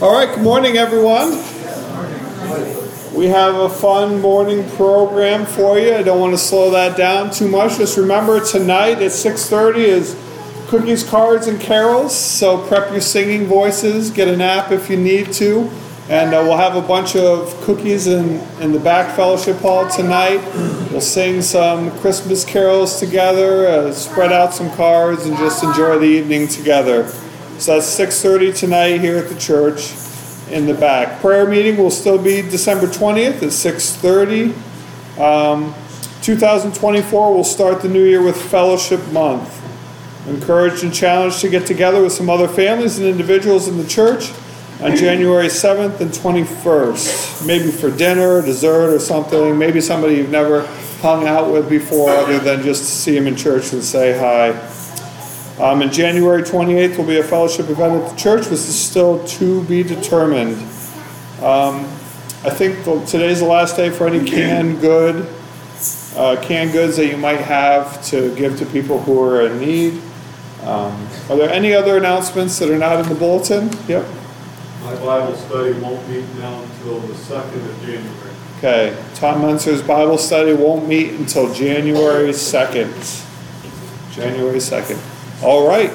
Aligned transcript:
All 0.00 0.14
right, 0.14 0.34
good 0.34 0.42
morning, 0.42 0.78
everyone. 0.78 1.49
We 3.20 3.26
have 3.26 3.54
a 3.54 3.68
fun 3.68 4.22
morning 4.22 4.66
program 4.70 5.44
for 5.44 5.78
you. 5.78 5.94
I 5.94 6.02
don't 6.02 6.18
want 6.20 6.32
to 6.32 6.38
slow 6.38 6.70
that 6.70 6.96
down 6.96 7.30
too 7.30 7.48
much. 7.48 7.76
Just 7.76 7.98
remember 7.98 8.42
tonight 8.42 9.02
at 9.02 9.12
6:30 9.12 9.76
is 9.76 10.16
cookies, 10.68 11.04
cards, 11.04 11.46
and 11.46 11.60
carols. 11.60 12.16
So 12.16 12.66
prep 12.66 12.90
your 12.92 13.02
singing 13.02 13.44
voices. 13.44 14.10
Get 14.10 14.28
a 14.28 14.38
nap 14.38 14.72
if 14.72 14.88
you 14.88 14.96
need 14.96 15.34
to. 15.34 15.68
And 16.08 16.32
uh, 16.32 16.40
we'll 16.46 16.56
have 16.56 16.76
a 16.76 16.80
bunch 16.80 17.14
of 17.14 17.54
cookies 17.60 18.06
in, 18.06 18.40
in 18.58 18.72
the 18.72 18.80
back 18.80 19.14
fellowship 19.14 19.58
hall 19.58 19.86
tonight. 19.90 20.40
We'll 20.90 21.02
sing 21.02 21.42
some 21.42 21.90
Christmas 21.98 22.42
carols 22.42 22.98
together, 22.98 23.68
uh, 23.68 23.92
spread 23.92 24.32
out 24.32 24.54
some 24.54 24.70
cards, 24.70 25.26
and 25.26 25.36
just 25.36 25.62
enjoy 25.62 25.98
the 25.98 26.06
evening 26.06 26.48
together. 26.48 27.06
So 27.58 27.74
that's 27.74 27.86
6:30 27.86 28.58
tonight 28.58 29.02
here 29.02 29.18
at 29.18 29.28
the 29.28 29.38
church 29.38 29.92
in 30.50 30.66
the 30.66 30.74
back. 30.74 31.20
Prayer 31.20 31.46
meeting 31.46 31.76
will 31.76 31.90
still 31.90 32.18
be 32.18 32.42
December 32.42 32.86
20th 32.86 33.42
at 33.42 33.52
6:30. 33.52 34.54
Um, 35.18 35.74
2024 36.22 37.34
will 37.34 37.44
start 37.44 37.82
the 37.82 37.88
new 37.88 38.04
year 38.04 38.22
with 38.22 38.36
Fellowship 38.36 39.00
Month. 39.12 39.56
Encouraged 40.28 40.82
and 40.84 40.92
challenged 40.92 41.40
to 41.40 41.48
get 41.48 41.66
together 41.66 42.02
with 42.02 42.12
some 42.12 42.28
other 42.28 42.46
families 42.46 42.98
and 42.98 43.06
individuals 43.06 43.68
in 43.68 43.78
the 43.78 43.86
church 43.86 44.30
on 44.82 44.96
January 44.96 45.48
7th 45.48 46.00
and 46.00 46.10
21st. 46.10 47.46
Maybe 47.46 47.70
for 47.70 47.90
dinner, 47.90 48.42
dessert, 48.42 48.94
or 48.94 48.98
something. 48.98 49.58
Maybe 49.58 49.80
somebody 49.80 50.16
you've 50.16 50.30
never 50.30 50.66
hung 51.00 51.26
out 51.26 51.50
with 51.50 51.68
before, 51.68 52.10
other 52.10 52.38
than 52.38 52.62
just 52.62 52.82
to 52.82 52.90
see 52.90 53.14
them 53.14 53.26
in 53.26 53.36
church 53.36 53.72
and 53.72 53.82
say 53.82 54.18
hi. 54.18 54.52
Um, 55.60 55.82
and 55.82 55.92
January 55.92 56.42
28th 56.42 56.96
will 56.96 57.04
be 57.04 57.18
a 57.18 57.22
fellowship 57.22 57.68
event 57.68 58.02
at 58.02 58.10
the 58.10 58.16
church. 58.16 58.46
This 58.46 58.66
is 58.66 58.78
still 58.78 59.22
to 59.26 59.62
be 59.64 59.82
determined. 59.82 60.56
Um, 61.42 61.84
I 62.42 62.48
think 62.48 62.82
the, 62.86 63.04
today's 63.04 63.40
the 63.40 63.46
last 63.46 63.76
day 63.76 63.90
for 63.90 64.06
any 64.06 64.26
canned 64.26 64.80
good, 64.80 65.28
uh, 66.16 66.40
canned 66.40 66.72
goods 66.72 66.96
that 66.96 67.08
you 67.08 67.18
might 67.18 67.40
have 67.40 68.02
to 68.06 68.34
give 68.36 68.58
to 68.58 68.66
people 68.66 69.02
who 69.02 69.22
are 69.22 69.42
in 69.42 69.60
need. 69.60 70.00
Um, 70.62 71.06
are 71.28 71.36
there 71.36 71.50
any 71.50 71.74
other 71.74 71.98
announcements 71.98 72.58
that 72.58 72.70
are 72.70 72.78
not 72.78 72.98
in 73.00 73.08
the 73.10 73.14
bulletin? 73.14 73.70
Yep. 73.86 74.08
My 74.82 74.94
Bible 74.96 75.36
study 75.36 75.72
won't 75.78 76.08
meet 76.08 76.24
now 76.36 76.62
until 76.62 77.00
the 77.00 77.14
second 77.14 77.60
of 77.68 77.80
January. 77.80 78.30
Okay. 78.56 78.96
Tom 79.14 79.42
Mencer's 79.42 79.82
Bible 79.82 80.16
study 80.16 80.54
won't 80.54 80.88
meet 80.88 81.12
until 81.12 81.52
January 81.52 82.30
2nd. 82.30 83.26
January 84.14 84.58
2nd. 84.58 85.09
All 85.42 85.66
right. 85.66 85.90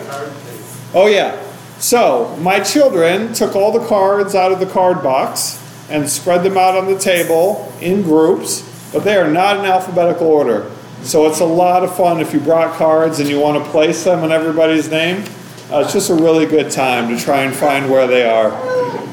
Oh, 0.94 1.08
yeah. 1.08 1.40
So, 1.78 2.36
my 2.38 2.60
children 2.62 3.32
took 3.34 3.56
all 3.56 3.72
the 3.72 3.86
cards 3.86 4.34
out 4.34 4.52
of 4.52 4.60
the 4.60 4.66
card 4.66 5.04
box 5.04 5.62
and 5.90 6.10
spread 6.10 6.42
them 6.44 6.58
out 6.58 6.76
on 6.76 6.88
the 6.88 6.98
table 6.98 7.72
in 7.80 8.02
groups, 8.02 8.64
but 8.92 9.04
they 9.04 9.16
are 9.16 9.30
not 9.30 9.60
in 9.60 9.66
alphabetical 9.66 10.26
order. 10.26 10.72
So, 11.04 11.28
it's 11.28 11.42
a 11.42 11.46
lot 11.46 11.84
of 11.84 11.96
fun 11.96 12.20
if 12.22 12.34
you 12.34 12.40
brought 12.40 12.76
cards 12.76 13.20
and 13.20 13.30
you 13.30 13.40
want 13.40 13.64
to 13.64 13.70
place 13.70 14.04
them 14.04 14.24
in 14.24 14.32
everybody's 14.32 14.90
name. 14.90 15.24
Uh, 15.72 15.82
it's 15.82 15.94
just 15.94 16.10
a 16.10 16.16
really 16.16 16.48
good 16.48 16.72
time 16.72 17.08
to 17.16 17.24
try 17.24 17.44
and 17.44 17.54
find 17.54 17.88
where 17.92 18.08
they 18.08 18.28
are. 18.28 18.52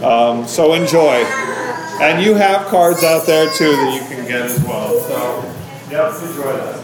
Um, 0.03 0.47
so, 0.47 0.73
enjoy. 0.73 1.25
And 2.01 2.23
you 2.25 2.35
have 2.35 2.67
cards 2.69 3.05
out 3.05 3.27
there 3.27 3.51
too 3.53 3.71
that 3.73 3.95
you 3.95 4.01
can 4.17 4.27
get 4.27 4.41
as 4.43 4.59
well. 4.65 4.99
So, 5.01 5.43
yep, 5.91 6.15
enjoy 6.23 6.57
that. 6.57 6.79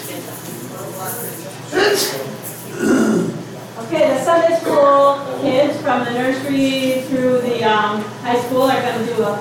Okay, 3.84 4.06
the 4.08 4.22
Sunday 4.22 4.56
school 4.60 5.18
kids 5.40 5.80
from 5.82 6.04
the 6.04 6.12
nursery 6.12 7.02
through 7.08 7.40
the 7.40 7.64
um, 7.64 8.00
high 8.22 8.40
school 8.42 8.62
are 8.62 8.80
going 8.80 9.04
to 9.04 9.12
do 9.12 9.22
a, 9.24 9.32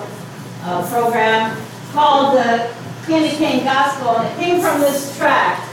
a 0.65 0.87
program 0.89 1.55
called 1.91 2.35
the 2.35 2.73
Candy 3.05 3.37
Cane 3.37 3.63
Gospel. 3.63 4.17
And 4.17 4.27
it 4.27 4.35
came 4.43 4.61
from 4.61 4.81
this 4.81 5.15
tract 5.15 5.69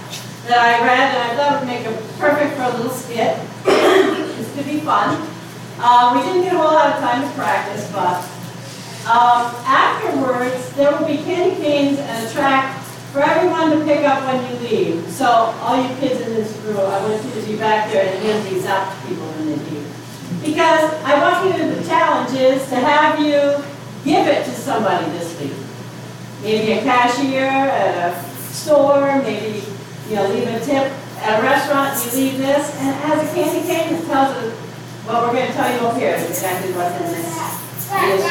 that 0.48 0.58
I 0.58 0.84
read, 0.84 1.14
and 1.14 1.32
I 1.32 1.34
thought 1.34 1.54
it 1.54 1.60
would 1.60 1.66
make 1.66 1.86
a 1.86 1.92
perfect 2.18 2.56
for 2.56 2.64
a 2.64 2.76
little 2.76 2.92
skit. 2.92 3.38
this 3.64 4.54
could 4.54 4.66
be 4.66 4.80
fun. 4.80 5.26
Uh, 5.78 6.12
we 6.14 6.22
didn't 6.28 6.42
get 6.42 6.52
a 6.52 6.58
whole 6.58 6.74
lot 6.74 6.92
of 6.92 7.00
time 7.00 7.22
to 7.22 7.34
practice, 7.34 7.90
but 7.90 8.20
um, 9.08 9.48
afterwards, 9.64 10.70
there 10.76 10.92
will 10.92 11.06
be 11.06 11.16
candy 11.24 11.56
canes 11.56 11.98
and 11.98 12.26
a 12.26 12.30
tract 12.30 12.79
for 13.12 13.20
everyone 13.20 13.70
to 13.76 13.84
pick 13.84 14.04
up 14.04 14.22
when 14.24 14.38
you 14.46 14.68
leave. 14.68 15.10
So 15.10 15.26
all 15.26 15.76
you 15.76 15.88
kids 15.96 16.20
in 16.20 16.34
this 16.34 16.56
room, 16.58 16.78
I 16.78 17.02
want 17.02 17.24
you 17.24 17.40
to 17.40 17.46
be 17.46 17.56
back 17.56 17.90
there 17.90 18.06
and 18.06 18.22
hand 18.22 18.46
these 18.46 18.64
out 18.66 18.94
to 18.94 19.08
people 19.08 19.26
when 19.32 19.46
they 19.46 19.56
leave. 19.70 19.86
Because 20.44 20.94
I 21.02 21.20
want 21.20 21.44
you 21.44 21.58
to, 21.58 21.74
the 21.74 21.86
challenge 21.86 22.38
is 22.38 22.68
to 22.68 22.76
have 22.76 23.18
you 23.18 23.64
give 24.04 24.26
it 24.26 24.44
to 24.44 24.50
somebody 24.52 25.10
this 25.10 25.38
week. 25.40 25.52
Maybe 26.42 26.72
a 26.72 26.82
cashier 26.82 27.44
at 27.44 28.14
a 28.14 28.30
store, 28.52 29.20
maybe, 29.22 29.64
you 30.08 30.14
know, 30.14 30.28
leave 30.28 30.46
a 30.46 30.60
tip 30.60 30.92
at 31.20 31.40
a 31.40 31.42
restaurant, 31.42 31.98
you 32.06 32.18
leave 32.18 32.38
this, 32.38 32.74
and 32.76 32.88
it 32.88 32.94
has 33.04 33.28
a 33.28 33.34
candy 33.34 33.66
cane 33.66 33.92
that 33.92 34.04
tells 34.06 34.36
us 34.36 34.54
what 35.04 35.22
we're 35.22 35.34
gonna 35.34 35.52
tell 35.52 35.68
you 35.68 35.86
up 35.86 35.96
here, 35.98 36.14
exactly 36.14 36.72
what's 36.72 36.94
in 36.96 37.10
this, 37.12 37.26
in 37.92 38.16
this. 38.16 38.24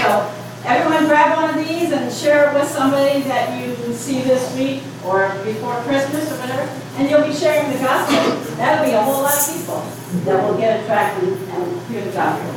So 0.00 0.41
Everyone 0.64 1.06
grab 1.06 1.36
one 1.36 1.58
of 1.58 1.66
these 1.66 1.90
and 1.90 2.12
share 2.12 2.48
it 2.50 2.54
with 2.54 2.68
somebody 2.68 3.22
that 3.22 3.58
you 3.60 3.74
see 3.92 4.22
this 4.22 4.54
week 4.56 4.84
or 5.04 5.28
before 5.44 5.74
Christmas 5.82 6.30
or 6.30 6.36
whatever, 6.38 6.70
and 6.96 7.10
you'll 7.10 7.26
be 7.26 7.34
sharing 7.34 7.72
the 7.72 7.78
gospel. 7.78 8.54
That'll 8.56 8.84
be 8.86 8.92
a 8.92 9.02
whole 9.02 9.22
lot 9.22 9.34
of 9.34 9.46
people 9.52 9.82
that 10.24 10.44
will 10.44 10.56
get 10.56 10.80
attracted 10.84 11.32
and 11.32 11.86
hear 11.88 12.04
the 12.04 12.12
gospel. 12.12 12.54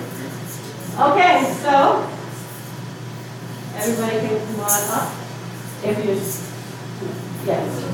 Okay, 1.10 1.52
so 1.62 2.08
everybody 3.76 4.20
can 4.28 4.38
come 4.46 4.60
on 4.60 4.84
up. 4.92 5.12
If 5.84 5.98
you, 6.06 6.14
yes. 7.48 7.86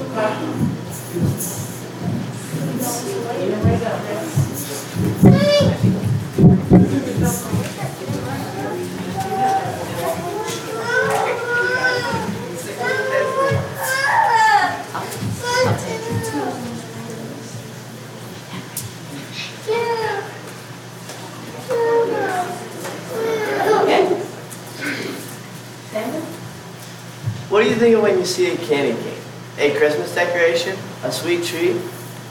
What 27.52 27.64
do 27.64 27.70
you 27.70 27.76
think 27.76 27.98
of 27.98 28.04
when 28.04 28.18
you 28.18 28.24
see 28.26 28.54
a 28.54 28.56
candy 28.56 28.98
cane? 29.04 29.22
A 29.58 29.76
Christmas 29.78 30.16
decoration? 30.16 30.78
A 31.04 31.12
sweet 31.12 31.44
treat? 31.44 31.76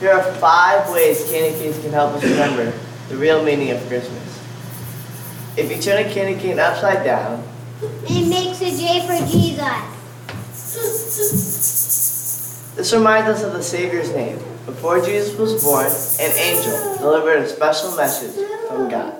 Here 0.01 0.13
are 0.13 0.23
five 0.37 0.91
ways 0.91 1.31
candy 1.31 1.59
canes 1.59 1.79
can 1.79 1.93
help 1.93 2.15
us 2.15 2.25
remember 2.25 2.73
the 3.11 3.19
real 3.19 3.45
meaning 3.45 3.71
of 3.71 3.87
Christmas. 3.87 4.41
If 5.59 5.71
you 5.71 5.77
turn 5.83 6.07
a 6.07 6.11
candy 6.11 6.41
cane 6.41 6.59
upside 6.59 7.05
down, 7.05 7.47
it 7.83 8.31
makes 8.31 8.63
a 8.63 8.71
J 8.71 9.07
for 9.07 9.19
Jesus. 9.31 10.01
This 12.77 12.91
reminds 12.95 13.29
us 13.29 13.43
of 13.43 13.53
the 13.53 13.63
Savior's 13.63 14.11
name. 14.13 14.39
Before 14.65 15.03
Jesus 15.05 15.37
was 15.39 15.63
born, 15.63 15.85
an 15.85 16.35
angel 16.39 16.97
delivered 16.97 17.43
a 17.43 17.47
special 17.47 17.95
message 17.95 18.43
from 18.69 18.89
God. 18.89 19.20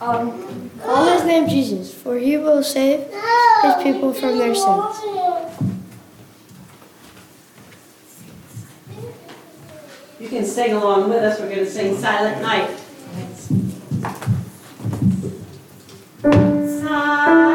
Um, 0.00 0.70
call 0.82 1.12
his 1.12 1.24
name 1.24 1.46
Jesus, 1.46 1.92
for 1.92 2.16
he 2.16 2.38
will 2.38 2.62
save 2.62 3.00
his 3.62 3.74
people 3.82 4.14
from 4.14 4.38
their 4.38 4.54
sins. 4.54 4.96
You 10.18 10.28
can 10.28 10.44
sing 10.46 10.72
along 10.72 11.10
with 11.10 11.22
us. 11.22 11.38
We're 11.38 11.48
going 11.48 11.64
to 11.64 11.70
sing 11.70 11.98
Silent 11.98 12.40
Night. 12.40 12.70
Silent 16.22 17.49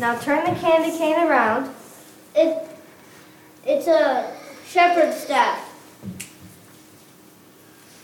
Now 0.00 0.18
turn 0.18 0.46
the 0.46 0.58
candy 0.58 0.96
cane 0.96 1.16
around. 1.28 1.74
It, 2.34 2.66
it's 3.66 3.86
a 3.86 4.34
shepherd's 4.66 5.18
staff. 5.18 5.66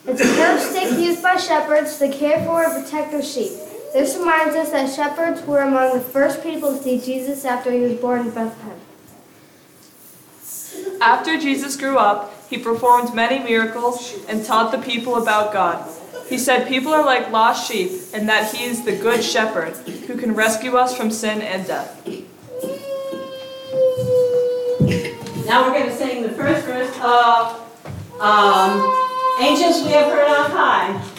It's 0.06 0.20
a 0.20 0.24
curved 0.24 0.62
stick 0.62 0.98
used 0.98 1.22
by 1.22 1.36
shepherds 1.36 1.98
to 1.98 2.12
care 2.12 2.44
for 2.44 2.62
and 2.64 2.84
protect 2.84 3.12
their 3.12 3.22
sheep. 3.22 3.52
This 3.94 4.14
reminds 4.18 4.54
us 4.54 4.72
that 4.72 4.94
shepherds 4.94 5.40
were 5.46 5.60
among 5.60 5.94
the 5.94 6.04
first 6.04 6.42
people 6.42 6.76
to 6.76 6.82
see 6.82 7.00
Jesus 7.00 7.46
after 7.46 7.72
he 7.72 7.80
was 7.80 7.94
born 7.94 8.20
in 8.20 8.30
Bethlehem. 8.30 8.78
After 11.00 11.38
Jesus 11.38 11.76
grew 11.76 11.96
up, 11.96 12.46
he 12.50 12.58
performed 12.58 13.14
many 13.14 13.38
miracles 13.38 14.14
and 14.28 14.44
taught 14.44 14.70
the 14.70 14.78
people 14.78 15.16
about 15.16 15.50
God. 15.50 15.88
He 16.28 16.38
said 16.38 16.66
people 16.66 16.92
are 16.92 17.04
like 17.04 17.30
lost 17.30 17.70
sheep 17.70 17.92
and 18.12 18.28
that 18.28 18.52
he 18.52 18.64
is 18.64 18.84
the 18.84 18.96
good 18.96 19.22
shepherd 19.22 19.74
who 20.06 20.16
can 20.16 20.34
rescue 20.34 20.76
us 20.76 20.96
from 20.96 21.10
sin 21.10 21.40
and 21.40 21.66
death. 21.66 22.04
Now 25.46 25.62
we're 25.62 25.78
going 25.78 25.86
to 25.86 25.96
sing 25.96 26.22
the 26.22 26.30
first 26.30 26.66
verse 26.66 26.90
of 27.00 28.20
um, 28.20 28.80
Angels 29.40 29.84
We 29.84 29.92
Have 29.92 30.10
Heard 30.10 30.28
on 30.28 30.50
High. 30.50 31.15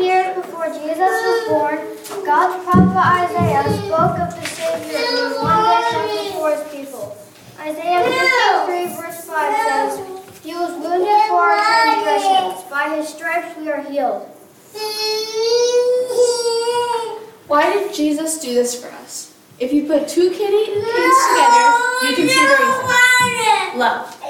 years 0.00 0.34
before 0.36 0.66
Jesus 0.66 0.98
was 0.98 1.48
born, 1.48 1.78
God's 2.24 2.64
prophet 2.64 2.96
Isaiah 2.96 3.64
spoke 3.78 4.18
of 4.18 4.30
the 4.34 4.46
Savior 4.46 4.98
who 4.98 5.16
would 5.28 5.42
one 5.42 5.64
day 5.64 5.82
suffer 5.90 6.38
for 6.38 6.50
his 6.54 6.62
people. 6.72 7.16
Isaiah 7.58 8.02
53, 8.66 8.96
verse 8.96 9.24
5 9.24 9.56
says, 9.66 10.42
He 10.42 10.54
was 10.54 10.72
wounded 10.72 11.20
for 11.28 11.42
our 11.42 11.60
transgressions, 11.60 12.70
by 12.70 12.96
his 12.96 13.08
stripes 13.08 13.56
we 13.58 13.70
are 13.70 13.82
healed. 13.82 14.28
Why 17.46 17.72
did 17.72 17.92
Jesus 17.94 18.40
do 18.40 18.54
this 18.54 18.82
for 18.82 18.90
us? 18.90 19.34
If 19.58 19.72
you 19.72 19.86
put 19.86 20.08
two 20.08 20.30
kitty 20.30 20.64
kids 20.66 20.86
together, 20.86 21.66
you 22.02 22.16
can 22.16 22.28
see 22.28 22.46
the 22.46 22.56
reason. 22.58 23.78
Love. 23.78 24.21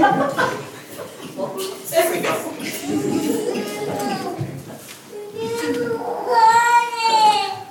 There 0.00 0.08
we 2.10 2.20
go. 2.22 2.32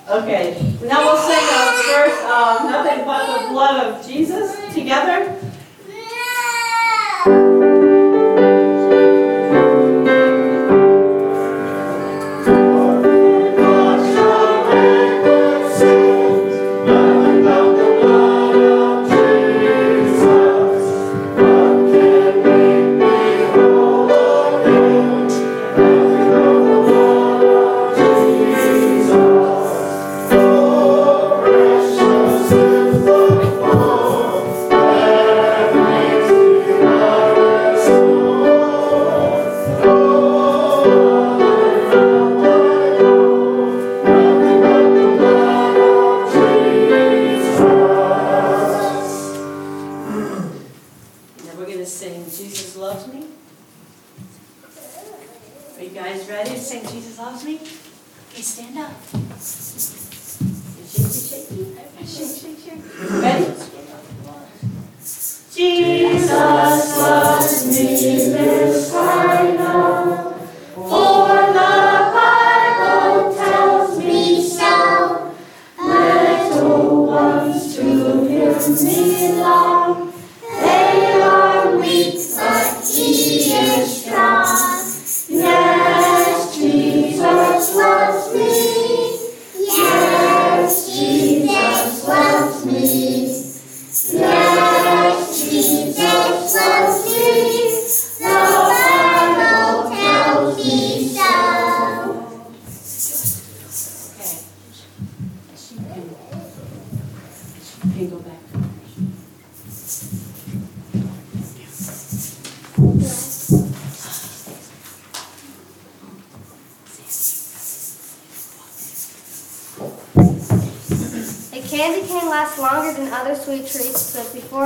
Okay, 0.10 0.62
now 0.84 1.02
we'll 1.06 1.18
sing 1.18 1.48
uh, 1.50 1.82
first, 1.82 2.22
uh, 2.26 2.70
nothing 2.70 3.06
but 3.06 3.26
the 3.26 3.50
blood 3.50 3.84
of 3.88 4.06
Jesus 4.06 4.56
together. 4.76 5.39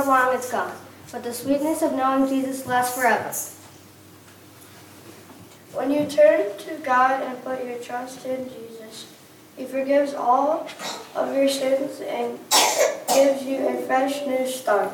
Long 0.06 0.34
it's 0.34 0.50
gone. 0.50 0.72
But 1.12 1.22
the 1.22 1.32
sweetness 1.32 1.82
of 1.82 1.92
knowing 1.92 2.28
Jesus 2.28 2.66
lasts 2.66 2.96
forever. 2.96 3.32
When 5.72 5.90
you 5.90 6.06
turn 6.06 6.56
to 6.58 6.74
God 6.82 7.22
and 7.22 7.42
put 7.44 7.64
your 7.64 7.78
trust 7.78 8.24
in 8.26 8.48
Jesus, 8.48 9.12
He 9.56 9.64
forgives 9.64 10.14
all 10.14 10.68
of 11.14 11.34
your 11.34 11.48
sins 11.48 12.00
and 12.00 12.38
gives 13.08 13.42
you 13.42 13.68
a 13.68 13.82
fresh 13.86 14.24
new 14.26 14.46
start. 14.46 14.92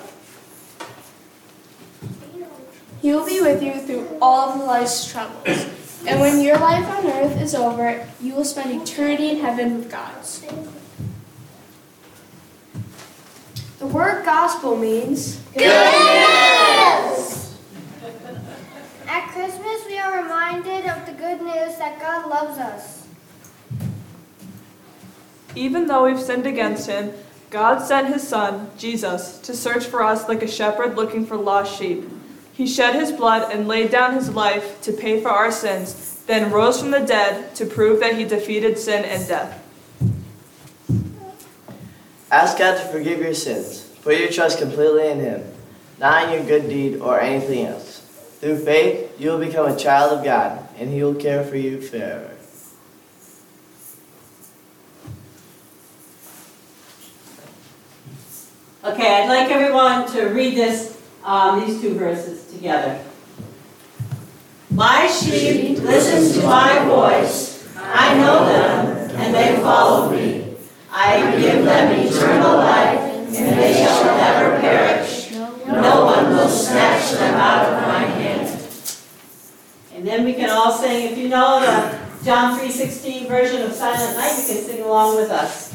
He 3.02 3.12
will 3.12 3.26
be 3.26 3.40
with 3.40 3.62
you 3.62 3.81
through 3.81 4.19
all 4.21 4.50
of 4.50 4.61
life's 4.61 5.11
troubles. 5.11 5.47
And 6.07 6.21
when 6.21 6.40
your 6.40 6.59
life 6.59 6.87
on 6.88 7.07
earth 7.07 7.40
is 7.40 7.55
over, 7.55 8.07
you 8.21 8.35
will 8.35 8.45
spend 8.45 8.83
eternity 8.83 9.31
in 9.31 9.40
heaven 9.40 9.79
with 9.79 9.90
God. 9.90 10.25
The 13.81 13.87
word 13.87 14.27
gospel 14.27 14.77
means 14.77 15.41
good 15.55 15.63
news. 15.63 17.57
At 19.09 19.31
Christmas, 19.33 19.87
we 19.87 19.97
are 19.97 20.23
reminded 20.23 20.85
of 20.85 21.07
the 21.07 21.13
good 21.13 21.41
news 21.41 21.79
that 21.79 21.99
God 21.99 22.29
loves 22.29 22.59
us. 22.59 23.09
Even 25.55 25.87
though 25.87 26.05
we've 26.05 26.21
sinned 26.21 26.47
against 26.47 26.89
him, 26.89 27.15
God 27.49 27.79
sent 27.79 28.09
his 28.09 28.29
son, 28.29 28.71
Jesus, 28.77 29.39
to 29.39 29.55
search 29.55 29.87
for 29.87 30.03
us 30.03 30.29
like 30.29 30.43
a 30.43 30.47
shepherd 30.47 30.95
looking 30.95 31.25
for 31.25 31.39
lost 31.39 31.79
sheep. 31.79 32.07
He 32.53 32.67
shed 32.67 32.95
his 32.95 33.11
blood 33.11 33.51
and 33.51 33.67
laid 33.67 33.91
down 33.91 34.13
his 34.13 34.29
life 34.29 34.79
to 34.83 34.93
pay 34.93 35.23
for 35.23 35.31
our 35.31 35.51
sins, 35.51 36.23
then 36.27 36.53
rose 36.53 36.79
from 36.79 36.91
the 36.91 37.01
dead 37.01 37.55
to 37.55 37.65
prove 37.65 38.01
that 38.01 38.19
he 38.19 38.27
defeated 38.27 38.79
sin 38.79 39.07
and 39.07 39.27
death. 39.27 39.70
Ask 42.31 42.59
God 42.59 42.77
to 42.77 42.85
forgive 42.89 43.19
your 43.19 43.35
sins. 43.35 43.81
Put 44.03 44.19
your 44.19 44.31
trust 44.31 44.59
completely 44.59 45.09
in 45.09 45.19
Him, 45.19 45.53
not 45.99 46.25
in 46.25 46.35
your 46.35 46.47
good 46.47 46.69
deed 46.69 47.01
or 47.01 47.21
anything 47.21 47.67
else. 47.67 48.01
Through 48.41 48.65
faith, 48.65 49.21
you 49.21 49.31
will 49.31 49.39
become 49.39 49.71
a 49.71 49.77
child 49.77 50.17
of 50.17 50.25
God, 50.25 50.67
and 50.79 50.91
He 50.91 51.03
will 51.03 51.15
care 51.15 51.45
for 51.45 51.57
you 51.57 51.81
forever. 51.81 52.31
Okay, 58.83 59.23
I'd 59.23 59.29
like 59.29 59.51
everyone 59.51 60.11
to 60.13 60.29
read 60.29 60.57
this, 60.57 60.99
um, 61.23 61.61
these 61.61 61.83
two 61.83 61.95
verses 61.95 62.51
together. 62.51 63.05
My 64.71 65.07
sheep 65.09 65.79
listen 65.81 66.41
to 66.41 66.47
my 66.47 66.85
voice. 66.87 67.69
I 67.77 68.17
know 68.17 68.47
them, 68.47 69.11
and 69.17 69.35
they 69.35 69.57
follow 69.61 70.11
me. 70.11 70.39
I 70.92 71.37
give 71.38 71.64
them 71.64 72.00
eternal 72.00 72.56
life, 72.56 72.99
and 72.99 73.59
they 73.59 73.75
shall 73.75 74.04
never 74.04 74.61
perish. 74.61 75.30
No 75.66 76.04
one 76.04 76.30
will 76.30 76.49
snatch 76.49 77.12
them 77.12 77.35
out 77.35 77.66
of 77.66 77.82
my 77.82 78.00
hand. 78.00 78.49
And 79.94 80.06
then 80.06 80.25
we 80.25 80.35
can 80.35 80.50
all 80.50 80.73
sing, 80.73 81.12
if 81.12 81.18
you 81.18 81.28
know 81.28 81.61
the 81.61 82.25
John 82.25 82.59
3.16 82.59 83.28
version 83.28 83.62
of 83.62 83.73
Silent 83.73 84.16
Night, 84.16 84.37
you 84.38 84.54
can 84.54 84.64
sing 84.64 84.82
along 84.82 85.16
with 85.16 85.30
us. 85.30 85.70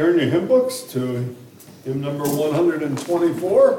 Turn 0.00 0.18
your 0.18 0.30
hymn 0.30 0.48
books 0.48 0.80
to 0.92 1.36
hymn 1.84 2.00
number 2.00 2.24
124. 2.24 3.70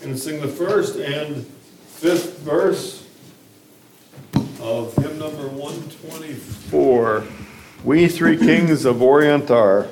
Going 0.00 0.14
to 0.14 0.16
sing 0.16 0.40
the 0.40 0.48
first 0.48 0.96
and 0.96 1.46
fifth 1.84 2.38
verse 2.38 3.06
of 4.62 4.96
hymn 4.96 5.18
number 5.18 5.46
124. 5.48 7.22
We 7.84 8.08
three 8.08 8.38
kings 8.38 8.86
of 8.86 9.02
Orient 9.02 9.50
are. 9.50 9.88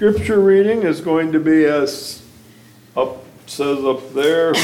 Scripture 0.00 0.40
reading 0.40 0.82
is 0.84 1.02
going 1.02 1.30
to 1.30 1.38
be 1.38 1.66
as 1.66 2.22
up 2.96 3.22
says 3.44 3.84
up 3.84 4.14
there. 4.14 4.54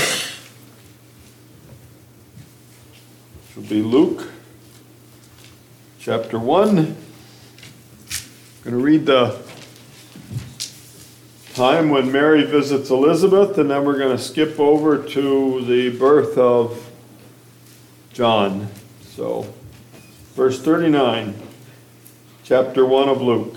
Should 3.50 3.68
be 3.68 3.82
Luke 3.82 4.30
chapter 5.98 6.38
1. 6.38 6.78
I'm 6.78 6.86
Going 6.86 6.96
to 8.64 8.76
read 8.76 9.04
the 9.04 9.38
time 11.52 11.90
when 11.90 12.10
Mary 12.10 12.44
visits 12.44 12.88
Elizabeth, 12.88 13.58
and 13.58 13.70
then 13.70 13.84
we're 13.84 13.98
going 13.98 14.16
to 14.16 14.22
skip 14.22 14.58
over 14.58 14.96
to 15.06 15.62
the 15.66 15.90
birth 15.98 16.38
of 16.38 16.90
John. 18.14 18.68
So, 19.02 19.52
verse 20.32 20.62
39, 20.62 21.34
chapter 22.42 22.86
1 22.86 23.10
of 23.10 23.20
Luke. 23.20 23.56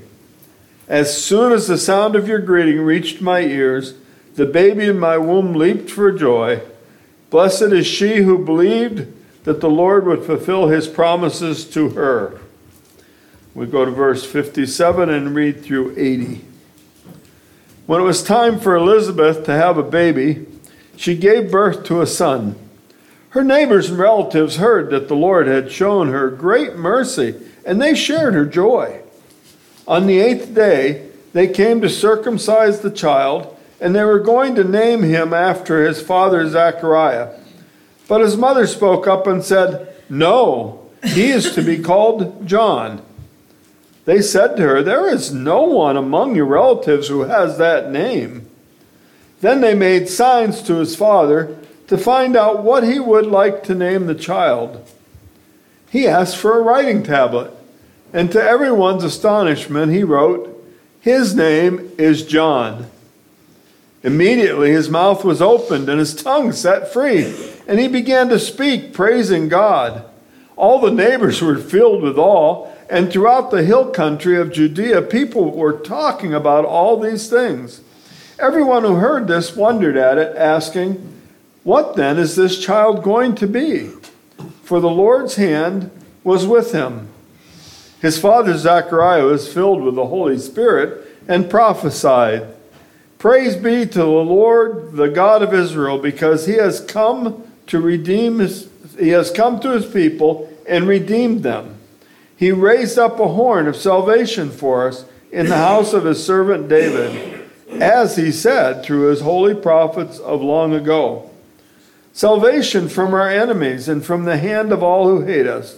As 0.91 1.23
soon 1.23 1.53
as 1.53 1.67
the 1.67 1.77
sound 1.77 2.17
of 2.17 2.27
your 2.27 2.39
greeting 2.39 2.81
reached 2.81 3.21
my 3.21 3.39
ears, 3.39 3.93
the 4.35 4.45
baby 4.45 4.87
in 4.87 4.99
my 4.99 5.17
womb 5.17 5.53
leaped 5.53 5.89
for 5.89 6.11
joy. 6.11 6.63
Blessed 7.29 7.71
is 7.71 7.87
she 7.87 8.23
who 8.23 8.43
believed 8.43 9.07
that 9.45 9.61
the 9.61 9.69
Lord 9.69 10.05
would 10.05 10.25
fulfill 10.25 10.67
his 10.67 10.89
promises 10.89 11.63
to 11.69 11.91
her. 11.91 12.41
We 13.55 13.67
go 13.67 13.85
to 13.85 13.91
verse 13.91 14.25
57 14.25 15.09
and 15.09 15.33
read 15.33 15.63
through 15.63 15.95
80. 15.97 16.43
When 17.85 18.01
it 18.01 18.03
was 18.03 18.21
time 18.21 18.59
for 18.59 18.75
Elizabeth 18.75 19.45
to 19.45 19.53
have 19.53 19.77
a 19.77 19.83
baby, 19.83 20.45
she 20.97 21.15
gave 21.15 21.49
birth 21.49 21.85
to 21.85 22.01
a 22.01 22.05
son. 22.05 22.57
Her 23.29 23.45
neighbors 23.45 23.89
and 23.89 23.97
relatives 23.97 24.57
heard 24.57 24.89
that 24.89 25.07
the 25.07 25.15
Lord 25.15 25.47
had 25.47 25.71
shown 25.71 26.09
her 26.09 26.29
great 26.29 26.75
mercy, 26.75 27.35
and 27.65 27.81
they 27.81 27.95
shared 27.95 28.33
her 28.33 28.45
joy. 28.45 29.00
On 29.91 30.07
the 30.07 30.21
eighth 30.21 30.55
day, 30.55 31.05
they 31.33 31.49
came 31.49 31.81
to 31.81 31.89
circumcise 31.89 32.79
the 32.79 32.89
child, 32.89 33.57
and 33.81 33.93
they 33.93 34.05
were 34.05 34.21
going 34.21 34.55
to 34.55 34.63
name 34.63 35.03
him 35.03 35.33
after 35.33 35.85
his 35.85 36.01
father 36.01 36.47
Zechariah. 36.47 37.37
But 38.07 38.21
his 38.21 38.37
mother 38.37 38.65
spoke 38.67 39.05
up 39.05 39.27
and 39.27 39.43
said, 39.43 39.93
No, 40.09 40.89
he 41.03 41.31
is 41.31 41.53
to 41.55 41.61
be 41.61 41.77
called 41.77 42.47
John. 42.47 43.01
They 44.05 44.21
said 44.21 44.55
to 44.55 44.63
her, 44.63 44.81
There 44.81 45.13
is 45.13 45.33
no 45.33 45.63
one 45.63 45.97
among 45.97 46.37
your 46.37 46.45
relatives 46.45 47.09
who 47.09 47.23
has 47.23 47.57
that 47.57 47.91
name. 47.91 48.49
Then 49.41 49.59
they 49.59 49.75
made 49.75 50.07
signs 50.07 50.61
to 50.63 50.75
his 50.75 50.95
father 50.95 51.57
to 51.87 51.97
find 51.97 52.37
out 52.37 52.63
what 52.63 52.85
he 52.85 52.97
would 52.97 53.25
like 53.25 53.61
to 53.63 53.75
name 53.75 54.05
the 54.05 54.15
child. 54.15 54.89
He 55.89 56.07
asked 56.07 56.37
for 56.37 56.57
a 56.57 56.61
writing 56.61 57.03
tablet, 57.03 57.51
and 58.13 58.31
to 58.31 58.43
everyone's 58.43 59.03
astonishment, 59.03 59.91
he 59.91 60.03
wrote, 60.03 60.63
His 60.99 61.35
name 61.35 61.91
is 61.97 62.25
John. 62.25 62.89
Immediately 64.03 64.71
his 64.71 64.89
mouth 64.89 65.23
was 65.23 65.41
opened 65.41 65.87
and 65.87 65.99
his 65.99 66.15
tongue 66.15 66.51
set 66.51 66.91
free, 66.91 67.33
and 67.67 67.79
he 67.79 67.87
began 67.87 68.29
to 68.29 68.39
speak, 68.39 68.93
praising 68.93 69.47
God. 69.47 70.03
All 70.55 70.79
the 70.79 70.91
neighbors 70.91 71.41
were 71.41 71.57
filled 71.57 72.01
with 72.01 72.17
awe, 72.17 72.67
and 72.89 73.11
throughout 73.11 73.51
the 73.51 73.63
hill 73.63 73.89
country 73.91 74.37
of 74.37 74.51
Judea, 74.51 75.03
people 75.03 75.51
were 75.51 75.77
talking 75.77 76.33
about 76.33 76.65
all 76.65 76.99
these 76.99 77.29
things. 77.29 77.81
Everyone 78.37 78.83
who 78.83 78.95
heard 78.95 79.27
this 79.27 79.55
wondered 79.55 79.95
at 79.95 80.17
it, 80.17 80.35
asking, 80.35 81.21
What 81.63 81.95
then 81.95 82.17
is 82.17 82.35
this 82.35 82.59
child 82.59 83.03
going 83.03 83.35
to 83.35 83.47
be? 83.47 83.91
For 84.63 84.79
the 84.79 84.89
Lord's 84.89 85.35
hand 85.35 85.91
was 86.23 86.45
with 86.45 86.71
him. 86.71 87.10
His 88.01 88.19
father 88.19 88.57
Zechariah 88.57 89.25
was 89.25 89.51
filled 89.51 89.83
with 89.83 89.95
the 89.95 90.07
Holy 90.07 90.39
Spirit 90.39 91.07
and 91.27 91.49
prophesied. 91.49 92.47
Praise 93.19 93.55
be 93.55 93.85
to 93.85 93.99
the 93.99 94.05
Lord, 94.05 94.93
the 94.93 95.09
God 95.09 95.43
of 95.43 95.53
Israel, 95.53 95.99
because 95.99 96.47
he 96.47 96.53
has 96.53 96.83
come 96.83 97.43
to 97.67 97.79
redeem 97.79 98.39
his, 98.39 98.67
he 98.97 99.09
has 99.09 99.29
come 99.29 99.59
to 99.59 99.69
his 99.69 99.85
people 99.85 100.51
and 100.67 100.87
redeemed 100.87 101.43
them. 101.43 101.75
He 102.35 102.51
raised 102.51 102.97
up 102.97 103.19
a 103.19 103.27
horn 103.27 103.67
of 103.67 103.75
salvation 103.75 104.49
for 104.49 104.87
us 104.87 105.05
in 105.31 105.45
the 105.45 105.57
house 105.57 105.93
of 105.93 106.05
his 106.05 106.25
servant 106.25 106.67
David, 106.67 107.47
as 107.69 108.15
he 108.15 108.31
said 108.31 108.83
through 108.83 109.09
his 109.09 109.21
holy 109.21 109.53
prophets 109.53 110.17
of 110.17 110.41
long 110.41 110.73
ago. 110.73 111.29
Salvation 112.13 112.89
from 112.89 113.13
our 113.13 113.29
enemies 113.29 113.87
and 113.87 114.03
from 114.03 114.25
the 114.25 114.37
hand 114.37 114.71
of 114.71 114.81
all 114.81 115.07
who 115.07 115.21
hate 115.21 115.45
us, 115.45 115.77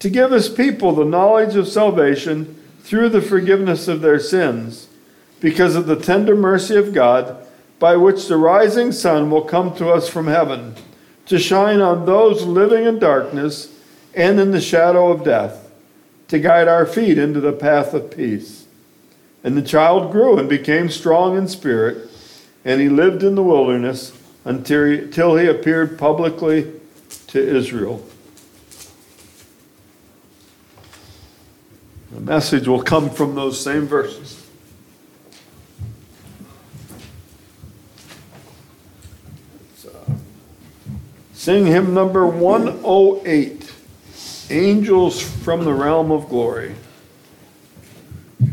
to 0.00 0.10
give 0.10 0.30
his 0.30 0.48
people 0.48 0.92
the 0.92 1.04
knowledge 1.04 1.56
of 1.56 1.68
salvation 1.68 2.54
through 2.80 3.08
the 3.08 3.22
forgiveness 3.22 3.88
of 3.88 4.00
their 4.00 4.18
sins 4.18 4.88
because 5.40 5.74
of 5.76 5.86
the 5.86 5.98
tender 5.98 6.34
mercy 6.34 6.76
of 6.76 6.92
God, 6.92 7.36
by 7.78 7.96
which 7.96 8.26
the 8.26 8.36
rising 8.36 8.90
sun 8.90 9.30
will 9.30 9.42
come 9.42 9.74
to 9.76 9.88
us 9.88 10.08
from 10.08 10.26
heaven, 10.26 10.74
to 11.26 11.38
shine 11.38 11.80
on 11.80 12.06
those 12.06 12.42
living 12.42 12.84
in 12.84 12.98
darkness 12.98 13.72
and 14.14 14.40
in 14.40 14.50
the 14.50 14.60
shadow 14.60 15.12
of 15.12 15.24
death, 15.24 15.70
to 16.26 16.38
guide 16.38 16.66
our 16.66 16.86
feet 16.86 17.18
into 17.18 17.40
the 17.40 17.52
path 17.52 17.94
of 17.94 18.10
peace. 18.10 18.66
And 19.44 19.56
the 19.56 19.62
child 19.62 20.10
grew 20.10 20.38
and 20.38 20.48
became 20.48 20.88
strong 20.88 21.36
in 21.36 21.46
spirit, 21.46 22.10
and 22.64 22.80
he 22.80 22.88
lived 22.88 23.22
in 23.22 23.36
the 23.36 23.42
wilderness 23.42 24.12
until 24.44 25.36
he, 25.36 25.46
appeared 25.46 25.98
publicly 25.98 26.72
to 27.28 27.56
Israel. 27.56 28.04
The 32.12 32.20
message 32.20 32.66
will 32.66 32.82
come 32.82 33.10
from 33.10 33.34
those 33.34 33.60
same 33.60 33.86
verses. 33.86 34.44
Sing 41.34 41.66
hymn 41.66 41.94
number 41.94 42.26
108 42.26 43.72
Angels 44.50 45.20
from 45.20 45.64
the 45.64 45.72
Realm 45.72 46.10
of 46.10 46.28
Glory. 46.28 46.74
You 48.40 48.50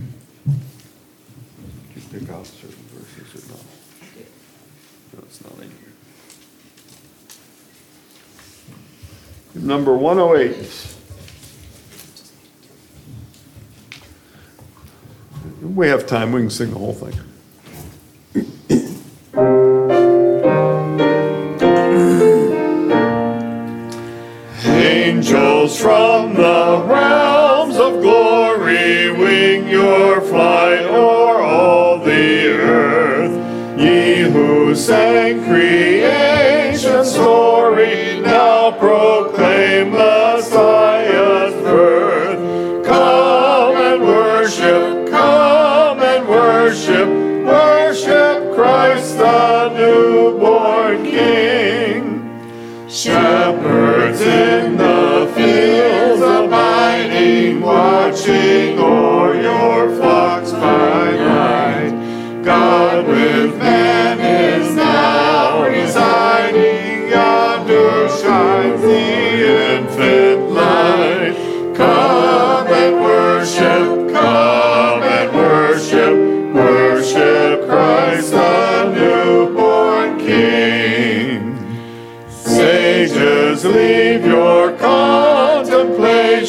pick 2.11 2.29
out 2.29 2.45
certain 2.45 2.85
verses 2.93 3.43
or 3.43 3.47
not? 3.51 3.63
No, 5.13 5.19
it's 5.23 5.43
not 5.43 5.53
in 5.55 5.69
here. 9.53 9.65
Number 9.65 9.97
108. 9.97 10.94
We 15.73 15.87
have 15.87 16.05
time, 16.05 16.31
we 16.31 16.41
can 16.41 16.49
sing 16.49 16.69
the 16.71 16.77
whole 16.77 16.93
thing. 16.93 17.13
Angels 24.63 25.79
from 25.79 26.35
the 26.35 26.85
realms 26.87 27.77
of 27.77 28.01
glory, 28.01 29.11
wing 29.11 29.67
your 29.67 30.21
flight 30.21 30.83
o'er 30.83 31.41
all 31.41 31.97
the 31.99 32.47
earth. 32.49 33.79
Ye 33.79 34.19
who 34.29 34.75
sang 34.75 35.43
creation's 35.45 35.84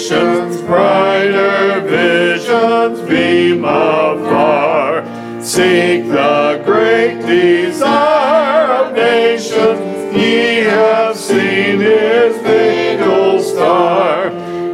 contemplations, 0.09 0.63
brighter 0.63 1.81
visions 1.81 3.01
beam 3.09 3.65
afar. 3.65 5.05
Seek 5.43 6.09
the 6.09 6.63
great 6.65 7.21
desire 7.27 8.85
of 8.85 8.95
nations, 8.95 10.17
ye 10.17 10.65
have 10.65 11.17
seen 11.17 11.81
his 11.81 12.37
fatal 12.43 13.41
star. 13.41 14.31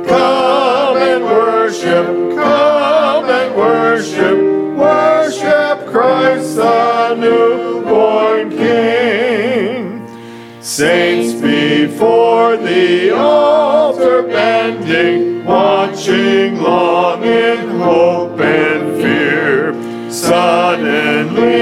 Come 0.07 0.97
and 0.97 1.25
worship, 1.25 2.07
come 2.37 3.25
and 3.31 3.55
worship, 3.55 4.39
worship 4.77 5.87
Christ 5.91 6.57
the 6.57 7.15
newborn 7.15 8.51
King. 8.51 10.07
Saints 10.61 11.41
before 11.41 12.57
the 12.57 13.11
altar 13.11 13.52
bending, 14.63 15.45
watching 15.45 16.61
long 16.63 17.25
in 17.25 17.69
hope 17.81 18.39
and 18.41 19.03
fear. 19.03 19.75
Suddenly 20.11 21.62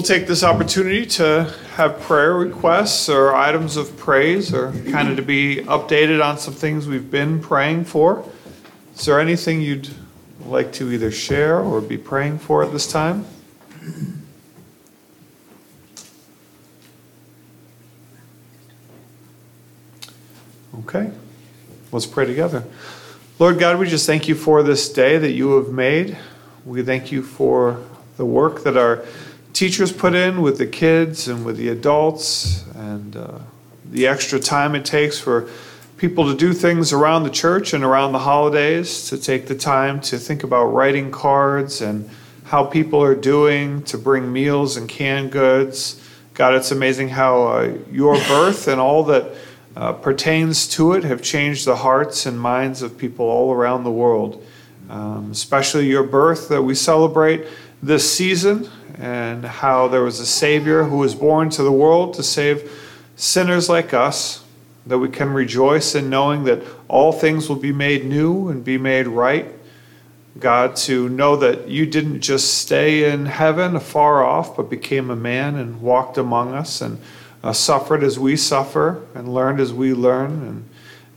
We'll 0.00 0.06
take 0.06 0.26
this 0.26 0.42
opportunity 0.42 1.04
to 1.04 1.54
have 1.74 2.00
prayer 2.00 2.32
requests 2.32 3.10
or 3.10 3.36
items 3.36 3.76
of 3.76 3.98
praise 3.98 4.54
or 4.54 4.72
kind 4.90 5.10
of 5.10 5.16
to 5.16 5.22
be 5.22 5.56
updated 5.56 6.24
on 6.24 6.38
some 6.38 6.54
things 6.54 6.88
we've 6.88 7.10
been 7.10 7.38
praying 7.38 7.84
for. 7.84 8.24
Is 8.96 9.04
there 9.04 9.20
anything 9.20 9.60
you'd 9.60 9.90
like 10.46 10.72
to 10.72 10.90
either 10.90 11.10
share 11.10 11.60
or 11.60 11.82
be 11.82 11.98
praying 11.98 12.38
for 12.38 12.64
at 12.64 12.72
this 12.72 12.90
time? 12.90 13.26
Okay, 20.78 21.10
let's 21.92 22.06
pray 22.06 22.24
together. 22.24 22.64
Lord 23.38 23.58
God, 23.58 23.78
we 23.78 23.86
just 23.86 24.06
thank 24.06 24.28
you 24.28 24.34
for 24.34 24.62
this 24.62 24.90
day 24.90 25.18
that 25.18 25.32
you 25.32 25.58
have 25.58 25.68
made. 25.68 26.16
We 26.64 26.82
thank 26.82 27.12
you 27.12 27.22
for 27.22 27.84
the 28.16 28.24
work 28.24 28.64
that 28.64 28.78
our 28.78 29.04
teachers 29.52 29.92
put 29.92 30.14
in 30.14 30.42
with 30.42 30.58
the 30.58 30.66
kids 30.66 31.28
and 31.28 31.44
with 31.44 31.56
the 31.56 31.68
adults 31.68 32.64
and 32.74 33.16
uh, 33.16 33.38
the 33.90 34.06
extra 34.06 34.38
time 34.38 34.74
it 34.74 34.84
takes 34.84 35.18
for 35.18 35.48
people 35.96 36.30
to 36.30 36.36
do 36.36 36.54
things 36.54 36.92
around 36.94 37.24
the 37.24 37.30
church 37.30 37.74
and 37.74 37.84
around 37.84 38.12
the 38.12 38.20
holidays, 38.20 39.10
to 39.10 39.18
take 39.18 39.46
the 39.46 39.54
time 39.54 40.00
to 40.00 40.16
think 40.18 40.42
about 40.42 40.64
writing 40.66 41.10
cards 41.10 41.82
and 41.82 42.08
how 42.44 42.64
people 42.64 43.02
are 43.02 43.14
doing, 43.14 43.82
to 43.82 43.98
bring 43.98 44.32
meals 44.32 44.78
and 44.78 44.88
canned 44.88 45.30
goods. 45.30 46.02
God, 46.32 46.54
it's 46.54 46.70
amazing 46.70 47.10
how 47.10 47.42
uh, 47.48 47.78
your 47.92 48.14
birth 48.28 48.66
and 48.66 48.80
all 48.80 49.04
that 49.04 49.34
uh, 49.76 49.92
pertains 49.92 50.66
to 50.68 50.94
it 50.94 51.04
have 51.04 51.22
changed 51.22 51.66
the 51.66 51.76
hearts 51.76 52.24
and 52.24 52.40
minds 52.40 52.80
of 52.80 52.96
people 52.96 53.26
all 53.26 53.52
around 53.52 53.84
the 53.84 53.90
world. 53.90 54.44
Um, 54.88 55.30
especially 55.30 55.86
your 55.86 56.02
birth 56.02 56.48
that 56.48 56.62
we 56.62 56.74
celebrate 56.74 57.46
this 57.82 58.10
season 58.12 58.68
and 59.00 59.46
how 59.46 59.88
there 59.88 60.02
was 60.02 60.20
a 60.20 60.26
Savior 60.26 60.84
who 60.84 60.98
was 60.98 61.14
born 61.14 61.48
to 61.50 61.62
the 61.62 61.72
world 61.72 62.12
to 62.14 62.22
save 62.22 62.70
sinners 63.16 63.68
like 63.68 63.94
us, 63.94 64.44
that 64.86 64.98
we 64.98 65.08
can 65.08 65.32
rejoice 65.32 65.94
in 65.94 66.10
knowing 66.10 66.44
that 66.44 66.62
all 66.86 67.10
things 67.10 67.48
will 67.48 67.56
be 67.56 67.72
made 67.72 68.04
new 68.04 68.48
and 68.48 68.62
be 68.62 68.76
made 68.76 69.06
right. 69.08 69.46
God, 70.38 70.76
to 70.76 71.08
know 71.08 71.34
that 71.36 71.68
you 71.68 71.86
didn't 71.86 72.20
just 72.20 72.58
stay 72.58 73.10
in 73.10 73.26
heaven 73.26 73.74
afar 73.74 74.22
off, 74.22 74.56
but 74.56 74.68
became 74.70 75.10
a 75.10 75.16
man 75.16 75.56
and 75.56 75.80
walked 75.80 76.18
among 76.18 76.54
us 76.54 76.80
and 76.80 77.00
uh, 77.42 77.52
suffered 77.52 78.02
as 78.02 78.18
we 78.18 78.36
suffer 78.36 79.02
and 79.14 79.32
learned 79.32 79.60
as 79.60 79.72
we 79.72 79.94
learn 79.94 80.30
and 80.46 80.68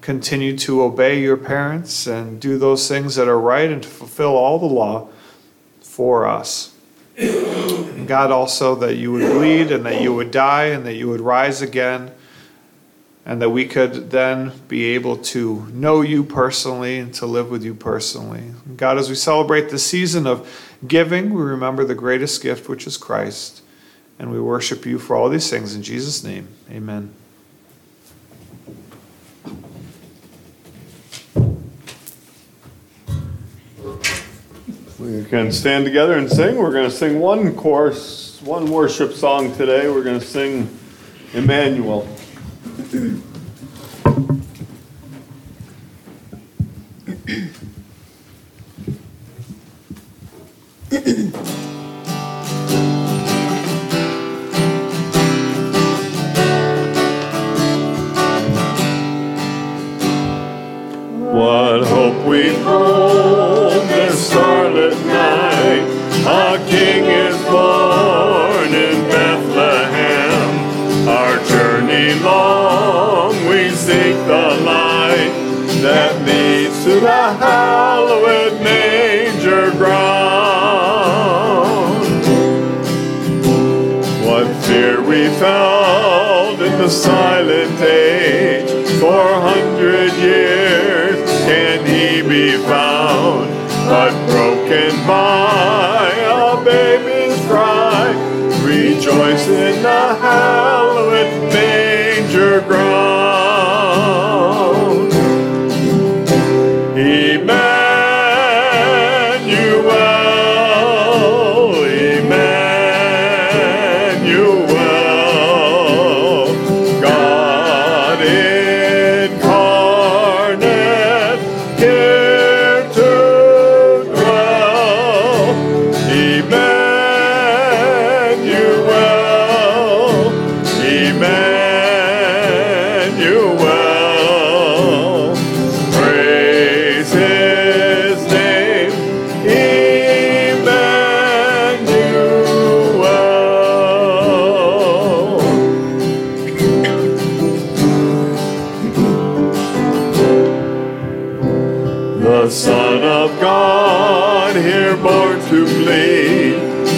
continue 0.02 0.58
to 0.58 0.82
obey 0.82 1.22
your 1.22 1.38
parents 1.38 2.08
and 2.08 2.40
do 2.40 2.58
those 2.58 2.88
things 2.88 3.16
that 3.16 3.28
are 3.28 3.40
right 3.40 3.70
and 3.70 3.84
to 3.84 3.90
fulfill 3.90 4.36
all 4.36 4.58
the 4.58 4.66
law 4.66 5.08
for 5.82 6.26
us. 6.26 6.73
And 8.04 8.08
God, 8.10 8.32
also 8.32 8.76
that 8.76 8.98
you 8.98 9.14
would 9.14 9.32
bleed 9.32 9.72
and 9.72 9.86
that 9.86 10.02
you 10.02 10.14
would 10.14 10.30
die 10.30 10.66
and 10.66 10.86
that 10.86 10.96
you 10.96 11.08
would 11.08 11.22
rise 11.22 11.62
again, 11.62 12.12
and 13.26 13.42
that 13.42 13.50
we 13.50 13.66
could 13.66 14.12
then 14.12 14.52
be 14.68 14.88
able 14.88 15.16
to 15.16 15.66
know 15.72 16.02
you 16.02 16.26
personally 16.26 17.00
and 17.00 17.14
to 17.14 17.26
live 17.26 17.50
with 17.50 17.64
you 17.64 17.74
personally. 17.74 18.44
God, 18.76 18.98
as 18.98 19.08
we 19.08 19.16
celebrate 19.16 19.70
the 19.70 19.80
season 19.80 20.28
of 20.28 20.76
giving, 20.86 21.34
we 21.34 21.42
remember 21.42 21.86
the 21.86 21.96
greatest 21.96 22.44
gift, 22.44 22.68
which 22.68 22.86
is 22.86 22.98
Christ, 22.98 23.62
and 24.20 24.30
we 24.30 24.42
worship 24.42 24.86
you 24.86 25.00
for 25.00 25.16
all 25.16 25.30
these 25.30 25.50
things. 25.50 25.74
In 25.74 25.82
Jesus' 25.82 26.26
name, 26.26 26.50
amen. 26.70 27.14
We 35.04 35.26
can 35.26 35.52
stand 35.52 35.84
together 35.84 36.18
and 36.18 36.32
sing. 36.32 36.56
We're 36.56 36.72
going 36.72 36.90
to 36.90 36.96
sing 36.96 37.20
one 37.20 37.54
chorus, 37.58 38.42
one 38.42 38.72
worship 38.72 39.12
song 39.12 39.54
today. 39.54 39.90
We're 39.90 40.02
going 40.02 40.18
to 40.18 40.26
sing 40.26 40.80
Emmanuel. 41.34 42.08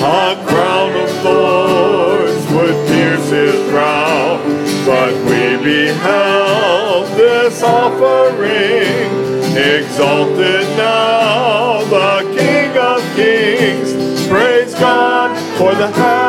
A 0.05 0.35
crown 0.45 0.95
of 0.95 1.09
thorns 1.23 2.45
would 2.51 2.87
pierce 2.87 3.29
his 3.29 3.69
brow. 3.71 4.37
But 4.85 5.13
we 5.25 5.57
beheld 5.63 7.07
this 7.17 7.63
offering, 7.63 9.09
exalted 9.57 10.67
now 10.77 11.83
the 11.85 12.35
King 12.37 12.77
of 12.77 13.01
Kings. 13.15 14.27
Praise 14.27 14.75
God 14.75 15.35
for 15.57 15.73
the 15.73 15.87
hallowed 15.87 16.24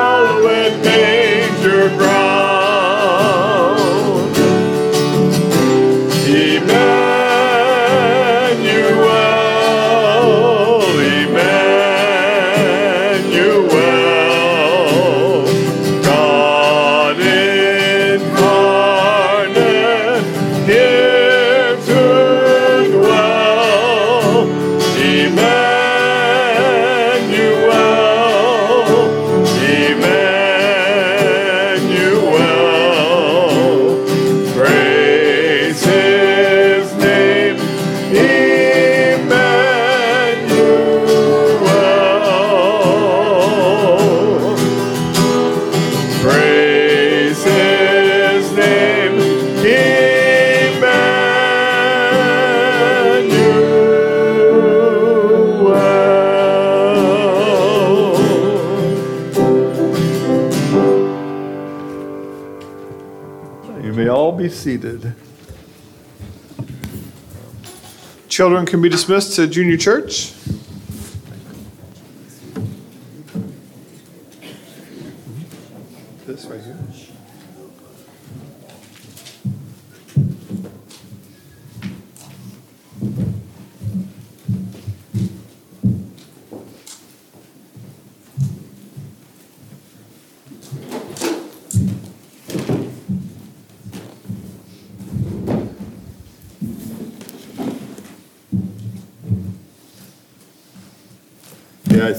Children 68.67 68.83
can 68.83 68.83
be 68.83 68.89
dismissed 68.89 69.37
to 69.37 69.47
junior 69.47 69.77
church. 69.77 70.33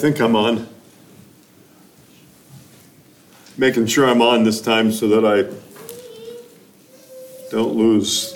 Think 0.08 0.22
I'm 0.22 0.38
on. 0.38 0.70
Making 3.58 3.88
sure 3.88 4.08
I'm 4.08 4.22
on 4.22 4.46
this 4.46 4.62
time 4.62 4.94
so 4.94 5.10
that 5.10 5.26
I 5.26 5.42
don't 7.52 7.76
lose, 7.76 8.34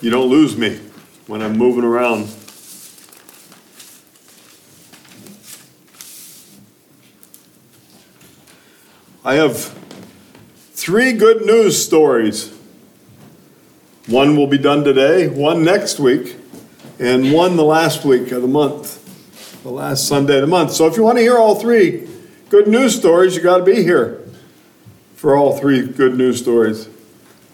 you 0.00 0.10
don't 0.10 0.28
lose 0.28 0.56
me 0.56 0.80
when 1.28 1.42
I'm 1.42 1.56
moving 1.56 1.84
around. 1.84 2.28
I 9.24 9.34
have 9.34 9.56
three 10.72 11.12
good 11.12 11.46
news 11.46 11.80
stories. 11.80 12.52
One 14.08 14.36
will 14.36 14.48
be 14.48 14.58
done 14.58 14.82
today, 14.82 15.28
one 15.28 15.62
next 15.62 16.00
week, 16.00 16.34
and 16.98 17.32
one 17.32 17.54
the 17.54 17.64
last 17.64 18.04
week 18.04 18.32
of 18.32 18.42
the 18.42 18.48
month 18.48 19.05
the 19.66 19.72
last 19.72 20.06
Sunday 20.06 20.36
of 20.36 20.42
the 20.42 20.46
month. 20.46 20.70
So 20.70 20.86
if 20.86 20.96
you 20.96 21.02
want 21.02 21.18
to 21.18 21.22
hear 21.22 21.36
all 21.36 21.56
three 21.56 22.06
good 22.50 22.68
news 22.68 22.94
stories, 22.96 23.34
you 23.34 23.42
got 23.42 23.58
to 23.58 23.64
be 23.64 23.82
here 23.82 24.22
for 25.16 25.36
all 25.36 25.58
three 25.58 25.88
good 25.88 26.14
news 26.14 26.38
stories. 26.40 26.88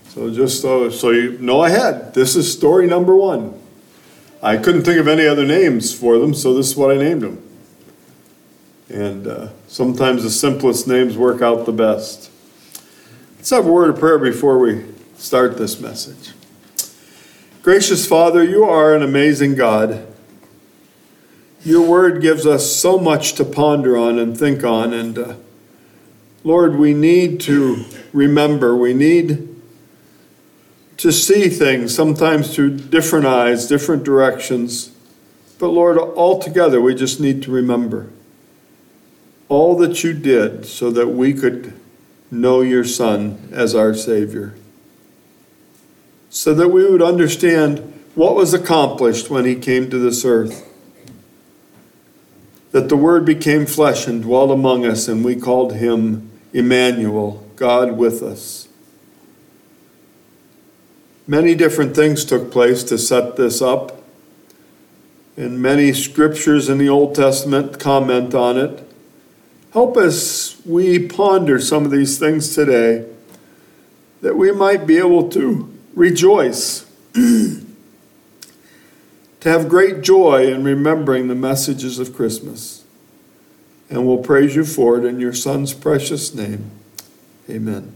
So 0.08 0.30
just 0.30 0.60
so, 0.60 0.90
so 0.90 1.08
you 1.08 1.38
know 1.38 1.64
ahead, 1.64 2.12
this 2.12 2.36
is 2.36 2.52
story 2.52 2.86
number 2.86 3.16
one. 3.16 3.58
I 4.42 4.58
couldn't 4.58 4.82
think 4.82 5.00
of 5.00 5.08
any 5.08 5.26
other 5.26 5.46
names 5.46 5.98
for 5.98 6.18
them, 6.18 6.34
so 6.34 6.52
this 6.52 6.68
is 6.68 6.76
what 6.76 6.94
I 6.94 6.98
named 6.98 7.22
them. 7.22 7.48
And 8.90 9.26
uh, 9.26 9.48
sometimes 9.66 10.22
the 10.22 10.30
simplest 10.30 10.86
names 10.86 11.16
work 11.16 11.40
out 11.40 11.64
the 11.64 11.72
best. 11.72 12.30
Let's 13.38 13.48
have 13.48 13.64
a 13.64 13.72
word 13.72 13.88
of 13.88 13.98
prayer 13.98 14.18
before 14.18 14.58
we 14.58 14.84
start 15.16 15.56
this 15.56 15.80
message. 15.80 16.32
Gracious 17.62 18.06
Father, 18.06 18.44
you 18.44 18.64
are 18.64 18.94
an 18.94 19.02
amazing 19.02 19.54
God. 19.54 20.11
Your 21.64 21.88
word 21.88 22.20
gives 22.20 22.44
us 22.44 22.74
so 22.74 22.98
much 22.98 23.34
to 23.34 23.44
ponder 23.44 23.96
on 23.96 24.18
and 24.18 24.36
think 24.36 24.64
on. 24.64 24.92
And 24.92 25.16
uh, 25.16 25.34
Lord, 26.42 26.74
we 26.76 26.92
need 26.92 27.40
to 27.42 27.84
remember, 28.12 28.74
we 28.74 28.94
need 28.94 29.48
to 30.96 31.12
see 31.12 31.48
things 31.48 31.94
sometimes 31.94 32.54
through 32.54 32.78
different 32.78 33.26
eyes, 33.26 33.68
different 33.68 34.02
directions. 34.02 34.90
But 35.58 35.68
Lord, 35.68 35.98
altogether, 35.98 36.80
we 36.80 36.96
just 36.96 37.20
need 37.20 37.42
to 37.44 37.52
remember 37.52 38.10
all 39.48 39.76
that 39.76 40.02
you 40.02 40.14
did 40.14 40.66
so 40.66 40.90
that 40.90 41.08
we 41.08 41.34
could 41.34 41.74
know 42.30 42.62
your 42.62 42.84
Son 42.84 43.48
as 43.52 43.74
our 43.74 43.94
Savior. 43.94 44.54
So 46.30 46.54
that 46.54 46.70
we 46.70 46.90
would 46.90 47.02
understand 47.02 47.78
what 48.14 48.34
was 48.34 48.54
accomplished 48.54 49.30
when 49.30 49.44
he 49.44 49.54
came 49.54 49.90
to 49.90 49.98
this 49.98 50.24
earth 50.24 50.71
that 52.72 52.88
the 52.88 52.96
Word 52.96 53.24
became 53.24 53.66
flesh 53.66 54.06
and 54.06 54.22
dwelt 54.22 54.50
among 54.50 54.84
us, 54.84 55.06
and 55.06 55.24
we 55.24 55.36
called 55.36 55.74
him 55.74 56.30
Emmanuel, 56.52 57.46
God 57.56 57.92
with 57.92 58.22
us. 58.22 58.68
Many 61.26 61.54
different 61.54 61.94
things 61.94 62.24
took 62.24 62.50
place 62.50 62.82
to 62.84 62.98
set 62.98 63.36
this 63.36 63.62
up, 63.62 64.02
and 65.36 65.62
many 65.62 65.92
scriptures 65.92 66.68
in 66.68 66.78
the 66.78 66.88
Old 66.88 67.14
Testament 67.14 67.78
comment 67.78 68.34
on 68.34 68.58
it. 68.58 68.82
Help 69.72 69.96
us, 69.96 70.60
we 70.66 71.06
ponder 71.06 71.58
some 71.58 71.84
of 71.84 71.90
these 71.90 72.18
things 72.18 72.54
today, 72.54 73.06
that 74.22 74.36
we 74.36 74.50
might 74.50 74.86
be 74.86 74.98
able 74.98 75.28
to 75.30 75.72
rejoice. 75.94 76.86
to 79.42 79.48
have 79.48 79.68
great 79.68 80.02
joy 80.02 80.46
in 80.46 80.62
remembering 80.62 81.26
the 81.26 81.34
messages 81.34 81.98
of 81.98 82.14
Christmas. 82.14 82.84
And 83.90 84.06
we'll 84.06 84.18
praise 84.18 84.54
you 84.54 84.64
for 84.64 84.98
it 84.98 85.04
in 85.04 85.18
your 85.18 85.32
Son's 85.32 85.74
precious 85.74 86.32
name. 86.32 86.70
Amen. 87.50 87.92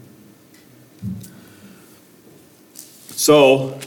So, 3.11 3.79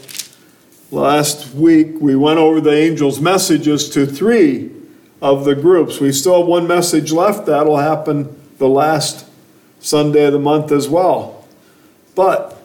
last 0.90 1.54
week 1.54 2.00
we 2.00 2.16
went 2.16 2.38
over 2.38 2.62
the 2.62 2.72
angels' 2.72 3.20
messages 3.20 3.90
to 3.90 4.06
three 4.06 4.70
of 5.20 5.44
the 5.44 5.54
groups. 5.54 6.00
We 6.00 6.12
still 6.12 6.38
have 6.38 6.46
one 6.46 6.66
message 6.66 7.12
left. 7.12 7.44
That'll 7.44 7.76
happen 7.76 8.40
the 8.56 8.68
last 8.68 9.26
Sunday 9.80 10.24
of 10.24 10.32
the 10.32 10.38
month 10.38 10.72
as 10.72 10.88
well. 10.88 11.46
But 12.14 12.59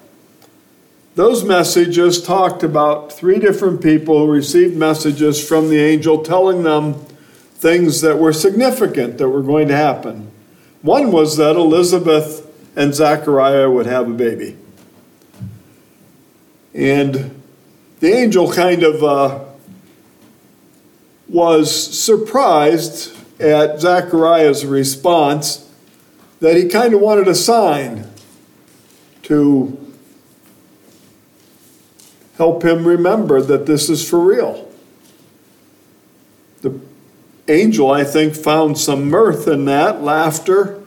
those 1.16 1.46
messages 1.46 2.22
talked 2.22 2.62
about 2.62 3.12
three 3.12 3.40
different 3.40 3.82
people 3.82 4.20
who 4.20 4.32
received 4.32 4.76
messages 4.76 5.46
from 5.46 5.70
the 5.70 5.80
angel 5.80 6.22
telling 6.22 6.64
them 6.64 6.96
things 7.56 8.02
that 8.02 8.20
were 8.20 8.34
significant 8.34 9.18
that 9.18 9.30
were 9.30 9.42
going 9.42 9.70
to 9.70 9.76
happen. 9.76 10.30
One 10.82 11.14
was 11.14 11.38
that 11.38 11.56
Elizabeth 11.56 12.46
and 12.76 12.94
Zechariah 12.94 13.72
would 13.72 13.86
have 13.86 14.10
a 14.10 14.14
baby. 14.14 14.58
And 16.74 17.42
the 18.02 18.12
angel 18.12 18.52
kind 18.52 18.84
of 18.84 19.02
uh, 19.02 19.46
was 21.30 21.98
surprised 21.98 23.16
at 23.40 23.80
Zechariah's 23.80 24.66
response 24.66 25.72
that 26.42 26.58
he 26.58 26.68
kind 26.68 26.94
of 26.94 27.00
wanted 27.00 27.30
a 27.30 27.36
sign 27.36 28.06
to 29.24 29.85
help 32.38 32.64
him 32.64 32.86
remember 32.86 33.42
that 33.42 33.66
this 33.66 33.90
is 33.90 34.08
for 34.08 34.20
real. 34.20 34.70
The 36.62 36.80
angel, 37.48 37.92
I 37.92 38.04
think, 38.04 38.36
found 38.36 38.78
some 38.78 39.10
mirth 39.10 39.48
in 39.48 39.66
that, 39.66 40.02
laughter. 40.02 40.82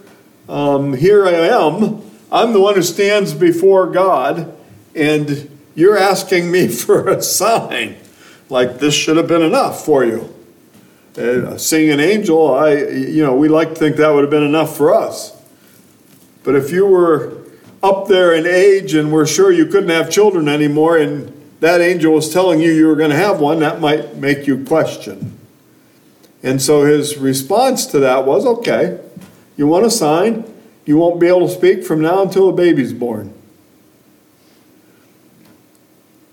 Um, 0.49 0.95
here 0.95 1.27
I 1.27 1.33
am. 1.33 2.03
I'm 2.31 2.53
the 2.53 2.61
one 2.61 2.75
who 2.75 2.83
stands 2.83 3.35
before 3.35 3.87
God, 3.87 4.55
and 4.95 5.51
you're 5.75 5.99
asking 5.99 6.51
me 6.51 6.69
for 6.69 7.09
a 7.09 7.23
sign. 7.23 7.97
Like 8.51 8.79
this 8.79 8.95
should 8.95 9.17
have 9.17 9.29
been 9.29 9.43
enough 9.43 9.85
for 9.85 10.05
you. 10.05 10.35
Uh, 11.17 11.59
seeing 11.59 11.91
an 11.91 12.01
angel, 12.01 12.55
I, 12.55 12.75
you 12.75 13.23
know, 13.23 13.35
we 13.35 13.49
like 13.49 13.71
to 13.71 13.75
think 13.75 13.97
that 13.97 14.09
would 14.11 14.23
have 14.23 14.31
been 14.31 14.45
enough 14.45 14.77
for 14.77 14.95
us. 14.95 15.37
But 16.45 16.55
if 16.55 16.71
you 16.71 16.87
were 16.87 17.39
up 17.83 18.09
there 18.09 18.33
in 18.33 18.47
age 18.47 18.95
and 18.95 19.13
were 19.13 19.27
sure 19.27 19.53
you 19.53 19.67
couldn't 19.67 19.91
have 19.91 20.11
children 20.11 20.49
anymore, 20.49 20.97
and 20.97 21.38
that 21.61 21.81
angel 21.81 22.15
was 22.15 22.33
telling 22.33 22.61
you 22.61 22.73
you 22.73 22.87
were 22.87 22.97
going 22.97 23.11
to 23.11 23.17
have 23.17 23.41
one, 23.41 23.61
that 23.61 23.81
might 23.81 24.17
make 24.17 24.47
you 24.47 24.65
question. 24.65 25.39
And 26.43 26.63
so 26.63 26.85
his 26.85 27.17
response 27.17 27.87
to 27.87 27.99
that 28.01 28.25
was 28.25 28.47
okay, 28.47 29.01
you 29.57 29.67
want 29.67 29.85
a 29.85 29.91
sign? 29.91 30.45
You 30.85 30.97
won't 30.97 31.21
be 31.21 31.27
able 31.27 31.49
to 31.49 31.53
speak 31.53 31.85
from 31.85 32.01
now 32.01 32.23
until 32.23 32.49
a 32.49 32.53
baby's 32.53 32.93
born. 32.93 33.35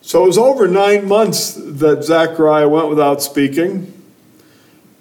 So 0.01 0.23
it 0.23 0.28
was 0.28 0.38
over 0.38 0.67
nine 0.67 1.07
months 1.07 1.55
that 1.55 2.03
Zechariah 2.03 2.69
went 2.69 2.89
without 2.89 3.23
speaking. 3.23 3.91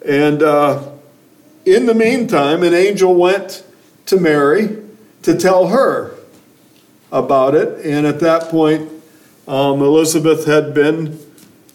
And 0.04 0.42
uh, 0.42 0.90
in 1.66 1.84
the 1.84 1.94
meantime, 1.94 2.62
an 2.62 2.72
angel 2.72 3.14
went 3.14 3.62
to 4.06 4.18
Mary 4.18 4.82
to 5.22 5.36
tell 5.36 5.68
her 5.68 6.14
about 7.12 7.54
it. 7.54 7.84
And 7.84 8.06
at 8.06 8.20
that 8.20 8.48
point, 8.48 8.90
um, 9.46 9.82
Elizabeth 9.82 10.46
had 10.46 10.74
been 10.74 11.18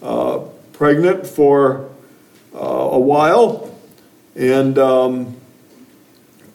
uh, 0.02 0.40
pregnant 0.74 1.28
for 1.28 1.90
uh, 2.54 2.58
a 2.58 3.00
while 3.00 3.76
and 4.36 4.78
um, 4.78 5.36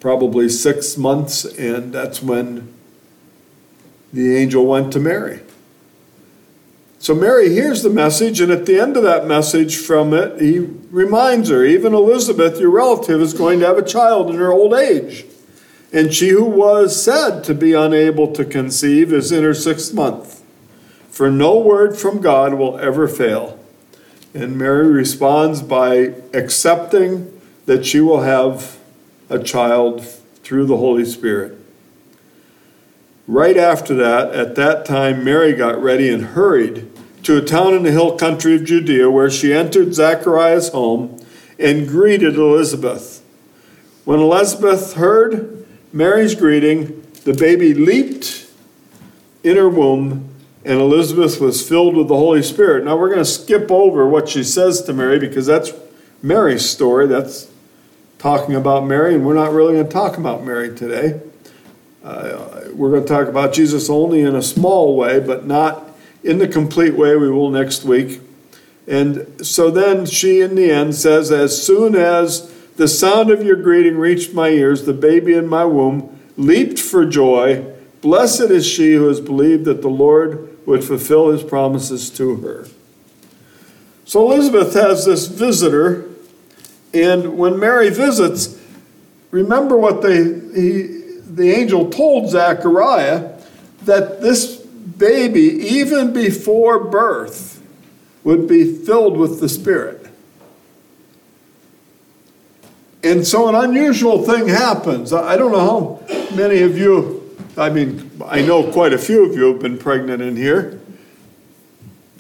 probably 0.01 0.49
six 0.49 0.97
months, 0.97 1.45
and 1.45 1.93
that's 1.93 2.23
when 2.23 2.73
the 4.13 4.37
angel 4.37 4.67
went 4.67 4.93
to 4.93 5.01
Mary. 5.01 5.41
So 6.99 7.15
Mary 7.15 7.51
hears 7.51 7.83
the 7.83 7.91
message, 7.91 8.41
and 8.41 8.51
at 8.51 8.65
the 8.65 8.81
end 8.81 8.97
of 8.97 9.03
that 9.03 9.27
message 9.27 9.77
from 9.77 10.15
it, 10.15 10.41
he 10.41 10.59
reminds 10.59 11.51
her, 11.51 11.63
even 11.65 11.93
Elizabeth, 11.93 12.59
your 12.59 12.71
relative, 12.71 13.21
is 13.21 13.35
going 13.35 13.61
to 13.61 13.67
have 13.67 13.77
a 13.77 13.85
child 13.85 14.31
in 14.31 14.37
her 14.37 14.51
old 14.51 14.73
age. 14.73 15.27
and 15.95 16.13
she 16.13 16.31
who 16.31 16.45
was 16.45 17.01
said 17.01 17.45
to 17.45 17.55
be 17.55 17.73
unable 17.73 18.33
to 18.33 18.45
conceive 18.45 19.13
is 19.13 19.31
in 19.31 19.45
her 19.45 19.55
sixth 19.55 19.95
month. 19.95 20.43
For 21.15 21.31
no 21.31 21.57
word 21.61 21.97
from 21.97 22.21
God 22.21 22.55
will 22.55 22.77
ever 22.81 23.07
fail. 23.07 23.57
And 24.35 24.59
Mary 24.59 24.89
responds 24.89 25.63
by 25.63 26.13
accepting 26.33 27.41
that 27.67 27.87
she 27.87 28.01
will 28.01 28.23
have 28.23 28.81
a 29.31 29.39
child 29.39 30.05
through 30.43 30.67
the 30.67 30.79
Holy 30.79 31.05
Spirit. 31.05 31.57
Right 33.29 33.57
after 33.57 33.95
that, 33.95 34.35
at 34.35 34.57
that 34.57 34.85
time, 34.87 35.23
Mary 35.23 35.53
got 35.53 35.81
ready 35.81 36.13
and 36.13 36.25
hurried 36.25 36.91
to 37.23 37.37
a 37.39 37.43
town 37.43 37.75
in 37.75 37.85
the 37.85 37.93
hill 37.93 38.17
country 38.17 38.57
of 38.57 38.65
Judea 38.65 39.09
where 39.09 39.31
she 39.31 39.53
entered 39.53 39.95
Zechariah's 39.95 40.71
home 40.71 41.25
and 41.61 41.87
greeted 41.87 42.35
Elizabeth. 42.35 43.23
When 44.05 44.19
Elizabeth 44.19 44.95
heard 44.95 45.65
Mary's 45.93 46.35
greeting, 46.35 47.07
the 47.23 47.35
baby 47.35 47.73
leaped 47.73 48.49
in 49.45 49.57
her 49.57 49.69
womb, 49.69 50.34
and 50.65 50.81
Elizabeth 50.81 51.41
was 51.41 51.67
filled 51.67 51.97
with 51.97 52.09
the 52.09 52.17
Holy 52.17 52.43
Spirit. 52.43 52.85
Now 52.85 52.97
we're 52.97 53.09
going 53.09 53.21
to 53.21 53.25
skip 53.25 53.71
over 53.71 54.09
what 54.09 54.29
she 54.29 54.43
says 54.43 54.83
to 54.83 54.93
Mary 54.93 55.19
because 55.19 55.47
that's 55.47 55.73
Mary's 56.23 56.69
story. 56.69 57.07
That's 57.07 57.51
talking 58.19 58.55
about 58.55 58.87
Mary, 58.87 59.15
and 59.15 59.27
we're 59.27 59.35
not 59.35 59.53
really 59.53 59.75
going 59.75 59.87
to 59.87 59.93
talk 59.93 60.17
about 60.17 60.45
Mary 60.45 60.75
today. 60.75 61.21
Uh, 62.03 62.69
we're 62.73 62.91
going 62.91 63.03
to 63.03 63.09
talk 63.09 63.29
about 63.29 63.53
Jesus 63.53 63.91
only 63.91 64.21
in 64.23 64.35
a 64.35 64.43
small 64.43 64.97
way, 64.97 65.21
but 65.21 65.47
not 65.47 65.91
in 66.23 66.39
the 66.39 66.49
complete 66.49 66.95
way 66.95 67.17
we 67.17 67.31
will 67.31 67.51
next 67.51 67.85
week. 67.85 68.21
And 68.87 69.47
so 69.47 69.71
then 69.71 70.07
she, 70.07 70.41
in 70.41 70.55
the 70.55 70.71
end, 70.71 70.95
says, 70.95 71.31
As 71.31 71.63
soon 71.63 71.95
as 71.95 72.51
the 72.77 72.89
sound 72.89 73.31
of 73.31 73.43
your 73.43 73.57
greeting 73.57 73.97
reached 73.97 74.35
my 74.35 74.49
ears. 74.49 74.85
The 74.85 74.93
baby 74.93 75.35
in 75.35 75.47
my 75.47 75.65
womb 75.65 76.21
leaped 76.37 76.79
for 76.79 77.07
joy. 77.07 77.73
Blessed 78.01 78.51
is 78.51 78.67
she 78.67 78.95
who 78.95 79.07
has 79.07 79.21
believed 79.21 79.65
that 79.67 79.81
the 79.81 79.89
Lord 79.89 80.54
would 80.67 80.85
fulfill 80.85 81.31
his 81.31 81.43
promises 81.43 82.11
to 82.11 82.37
her. 82.37 82.67
So 84.05 84.31
Elizabeth 84.31 84.75
has 84.75 85.05
this 85.05 85.27
visitor, 85.27 86.09
and 86.93 87.37
when 87.39 87.59
Mary 87.59 87.91
visits, 87.91 88.61
remember 89.31 89.77
what 89.77 90.03
they, 90.03 90.25
he, 90.25 91.19
the 91.27 91.53
angel 91.55 91.91
told 91.91 92.31
Zechariah 92.31 93.39
that 93.83 94.21
this 94.21 94.57
baby, 94.57 95.41
even 95.41 96.13
before 96.13 96.85
birth, 96.85 97.63
would 98.23 98.47
be 98.47 98.75
filled 98.75 99.17
with 99.17 99.41
the 99.41 99.49
Spirit. 99.49 100.07
And 103.03 103.27
so 103.27 103.49
an 103.49 103.55
unusual 103.55 104.23
thing 104.23 104.49
happens. 104.49 105.13
I 105.13 105.37
don't 105.37 105.53
know 105.53 106.01
how 106.09 106.35
many 106.35 106.63
of 106.63 106.79
you, 106.79 107.24
I 107.57 107.71
mean, 107.71 108.11
I 108.25 108.43
know 108.43 108.71
quite 108.73 108.93
a 108.93 108.99
few 108.99 109.25
of 109.25 109.37
you 109.37 109.53
have 109.53 109.61
been 109.61 109.79
pregnant 109.79 110.23
in 110.23 110.37
here. 110.37 110.81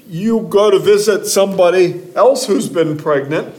You 0.07 0.43
go 0.43 0.70
to 0.70 0.78
visit 0.78 1.26
somebody 1.26 2.03
else 2.14 2.47
who's 2.47 2.68
been 2.68 2.97
pregnant. 2.97 3.55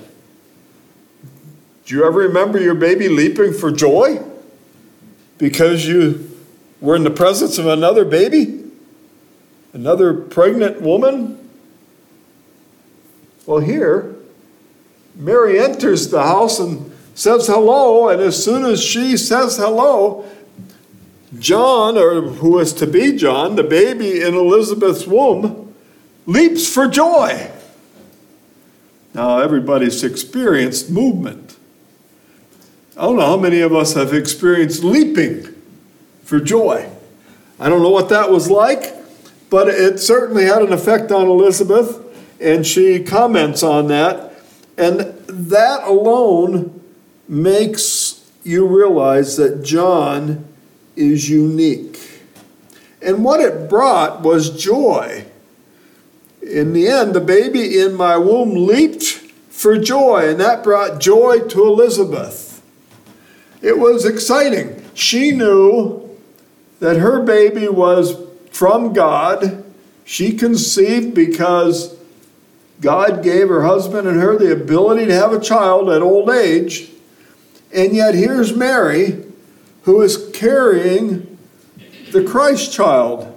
Do 1.86 1.96
you 1.96 2.06
ever 2.06 2.20
remember 2.20 2.60
your 2.60 2.76
baby 2.76 3.10
leaping 3.10 3.54
for 3.54 3.72
joy? 3.72 4.24
Because 5.38 5.86
you 5.86 6.32
were 6.80 6.96
in 6.96 7.04
the 7.04 7.12
presence 7.12 7.58
of 7.58 7.68
another 7.68 8.06
baby? 8.06 8.64
Another 9.74 10.14
pregnant 10.14 10.82
woman? 10.82 11.50
Well, 13.46 13.60
here, 13.60 14.16
Mary 15.14 15.60
enters 15.60 16.10
the 16.10 16.24
house 16.24 16.60
and 16.60 16.92
says 17.14 17.48
hello, 17.48 18.10
and 18.10 18.22
as 18.22 18.42
soon 18.42 18.66
as 18.66 18.82
she 18.82 19.18
says 19.18 19.58
hello, 19.58 20.26
John, 21.40 21.98
or 21.98 22.22
who 22.22 22.52
was 22.52 22.74
to 22.74 22.88
be 22.88 23.16
John, 23.16 23.56
the 23.56 23.64
baby 23.64 24.22
in 24.22 24.34
Elizabeth's 24.34 25.08
womb, 25.08 25.74
leaps 26.26 26.72
for 26.72 26.88
joy. 26.88 27.52
Now, 29.14 29.40
everybody's 29.40 30.04
experienced 30.04 30.90
movement. 30.90 31.56
I 32.98 33.04
don't 33.04 33.18
know 33.18 33.26
how 33.26 33.38
many 33.38 33.62
of 33.62 33.74
us 33.74 33.94
have 33.94 34.14
experienced 34.14 34.84
leaping 34.84 35.54
for 36.24 36.40
joy. 36.40 36.90
I 37.60 37.70
don't 37.70 37.82
know 37.82 37.90
what 37.90 38.10
that 38.10 38.32
was 38.32 38.50
like, 38.50 38.94
but 39.50 39.68
it 39.68 40.00
certainly 40.00 40.46
had 40.46 40.62
an 40.62 40.74
effect 40.74 41.12
on 41.12 41.28
Elizabeth, 41.28 42.02
and 42.42 42.66
she 42.66 43.04
comments 43.04 43.64
on 43.64 43.88
that. 43.88 44.34
And 44.78 45.00
that 45.28 45.84
alone 45.84 46.82
makes 47.28 48.30
you 48.44 48.66
realize 48.68 49.38
that 49.38 49.64
John 49.64 50.46
is 50.96 51.30
unique. 51.30 52.22
And 53.02 53.24
what 53.24 53.40
it 53.40 53.70
brought 53.70 54.22
was 54.22 54.50
joy. 54.62 55.26
In 56.42 56.74
the 56.74 56.88
end, 56.88 57.14
the 57.14 57.22
baby 57.22 57.80
in 57.80 57.96
my 57.96 58.18
womb 58.18 58.68
leaped 58.68 59.04
for 59.50 59.78
joy, 59.78 60.30
and 60.30 60.40
that 60.40 60.64
brought 60.64 61.00
joy 61.00 61.40
to 61.40 61.66
Elizabeth. 61.66 62.62
It 63.62 63.80
was 63.80 64.06
exciting. 64.06 64.84
She 64.94 65.32
knew 65.32 66.18
that 66.80 66.98
her 66.98 67.24
baby 67.24 67.68
was 67.68 68.16
from 68.52 68.94
God. 68.94 69.64
She 70.04 70.34
conceived 70.34 71.16
because 71.16 71.98
God 72.82 73.24
gave 73.24 73.48
her 73.48 73.64
husband 73.64 74.08
and 74.08 74.20
her 74.20 74.38
the 74.38 74.52
ability 74.52 75.06
to 75.08 75.14
have 75.14 75.34
a 75.34 75.40
child 75.40 75.90
at 75.90 76.02
old 76.02 76.30
age. 76.30 76.92
And 77.74 77.96
yet, 77.96 78.14
here's 78.14 78.56
Mary 78.56 79.25
who 79.86 80.02
is 80.02 80.32
carrying 80.34 81.38
the 82.12 82.24
Christ 82.24 82.74
child. 82.74 83.32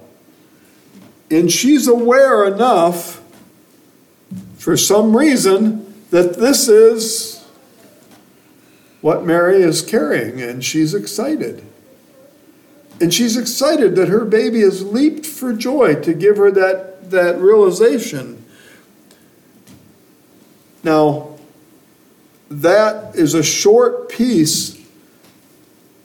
And 1.31 1.53
she's 1.53 1.87
aware 1.87 2.45
enough, 2.45 3.23
for 4.57 4.77
some 4.77 5.15
reason, 5.15 5.95
that 6.11 6.37
this 6.37 6.67
is 6.67 7.47
what 9.03 9.27
Mary 9.27 9.63
is 9.63 9.83
carrying, 9.83 10.41
and 10.41 10.65
she's 10.65 10.95
excited. 10.95 11.65
And 12.99 13.13
she's 13.13 13.37
excited 13.37 13.95
that 13.97 14.09
her 14.09 14.25
baby 14.25 14.61
has 14.61 14.83
leaped 14.83 15.27
for 15.27 15.53
joy 15.53 15.97
to 15.97 16.15
give 16.15 16.39
her 16.39 16.51
that, 16.51 17.11
that 17.11 17.39
realization. 17.39 18.43
Now, 20.83 21.37
that 22.51 23.15
is 23.15 23.35
a 23.35 23.43
short 23.43 24.09
piece 24.09 24.78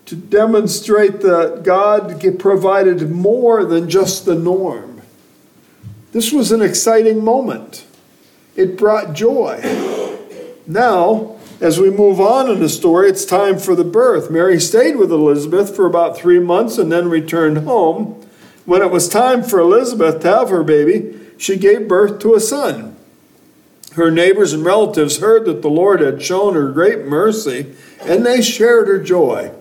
to 0.06 0.16
demonstrate 0.16 1.22
that 1.22 1.62
God 1.64 2.22
provided 2.40 3.10
more 3.10 3.66
than 3.66 3.90
just 3.90 4.26
the 4.26 4.36
norm. 4.36 5.02
This 6.12 6.32
was 6.32 6.52
an 6.52 6.62
exciting 6.62 7.24
moment. 7.24 7.86
It 8.56 8.78
brought 8.78 9.14
joy. 9.14 9.62
Now, 10.68 11.38
as 11.60 11.80
we 11.80 11.90
move 11.90 12.20
on 12.20 12.50
in 12.52 12.60
the 12.60 12.70
story, 12.70 13.10
it's 13.10 13.26
time 13.26 13.58
for 13.58 13.76
the 13.76 13.84
birth. 13.84 14.30
Mary 14.30 14.60
stayed 14.60 14.98
with 14.98 15.12
Elizabeth 15.12 15.76
for 15.76 15.86
about 15.86 16.18
three 16.18 16.40
months 16.40 16.78
and 16.78 16.92
then 16.92 17.10
returned 17.10 17.60
home. 17.60 18.26
When 18.66 18.82
it 18.82 18.92
was 18.92 19.10
time 19.10 19.44
for 19.44 19.60
Elizabeth 19.60 20.22
to 20.22 20.28
have 20.28 20.50
her 20.50 20.64
baby, 20.64 21.20
she 21.38 21.58
gave 21.58 21.88
birth 21.88 22.20
to 22.20 22.36
a 22.36 22.40
son 22.40 22.94
her 23.96 24.10
neighbors 24.10 24.54
and 24.54 24.66
relatives 24.66 25.20
heard 25.20 25.46
that 25.46 25.62
the 25.62 25.70
Lord 25.70 26.02
had 26.02 26.22
shown 26.22 26.56
her 26.56 26.70
great 26.70 27.06
mercy, 27.06 27.74
and 28.02 28.26
they 28.26 28.42
shared 28.42 28.88
her 28.88 29.00
joy. 29.00 29.52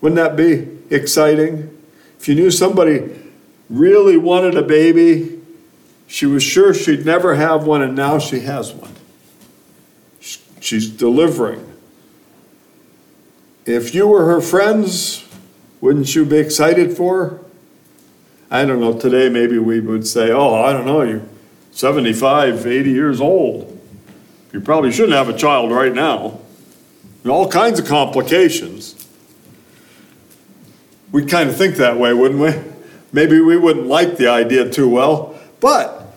Wouldn't 0.00 0.16
that 0.16 0.36
be 0.36 0.68
exciting? 0.94 1.76
If 2.18 2.28
you 2.28 2.34
knew 2.34 2.50
somebody 2.50 3.10
really 3.68 4.16
wanted 4.16 4.56
a 4.56 4.62
baby, 4.62 5.40
she 6.06 6.26
was 6.26 6.42
sure 6.42 6.74
she'd 6.74 7.06
never 7.06 7.36
have 7.36 7.64
one, 7.64 7.82
and 7.82 7.94
now 7.94 8.18
she 8.18 8.40
has 8.40 8.72
one. 8.72 8.94
She's 10.60 10.88
delivering. 10.90 11.66
If 13.64 13.94
you 13.94 14.08
were 14.08 14.26
her 14.26 14.40
friends, 14.40 15.26
wouldn't 15.80 16.14
you 16.14 16.24
be 16.24 16.38
excited 16.38 16.96
for 16.96 17.24
her? 17.24 17.40
I 18.50 18.64
don't 18.64 18.80
know, 18.80 18.98
today 18.98 19.28
maybe 19.28 19.58
we 19.58 19.80
would 19.80 20.06
say, 20.06 20.30
oh, 20.30 20.54
I 20.54 20.72
don't 20.72 20.84
know, 20.84 21.02
you're 21.02 21.22
75, 21.70 22.66
80 22.66 22.90
years 22.90 23.20
old. 23.20 23.80
You 24.52 24.60
probably 24.60 24.90
shouldn't 24.90 25.14
have 25.14 25.28
a 25.28 25.36
child 25.36 25.70
right 25.70 25.94
now. 25.94 26.40
All 27.28 27.48
kinds 27.48 27.78
of 27.78 27.86
complications. 27.86 28.99
We 31.12 31.26
kind 31.26 31.50
of 31.50 31.56
think 31.56 31.76
that 31.76 31.98
way, 31.98 32.12
wouldn't 32.12 32.40
we? 32.40 32.72
Maybe 33.12 33.40
we 33.40 33.56
wouldn't 33.56 33.86
like 33.86 34.16
the 34.16 34.28
idea 34.28 34.70
too 34.70 34.88
well, 34.88 35.38
but 35.60 36.14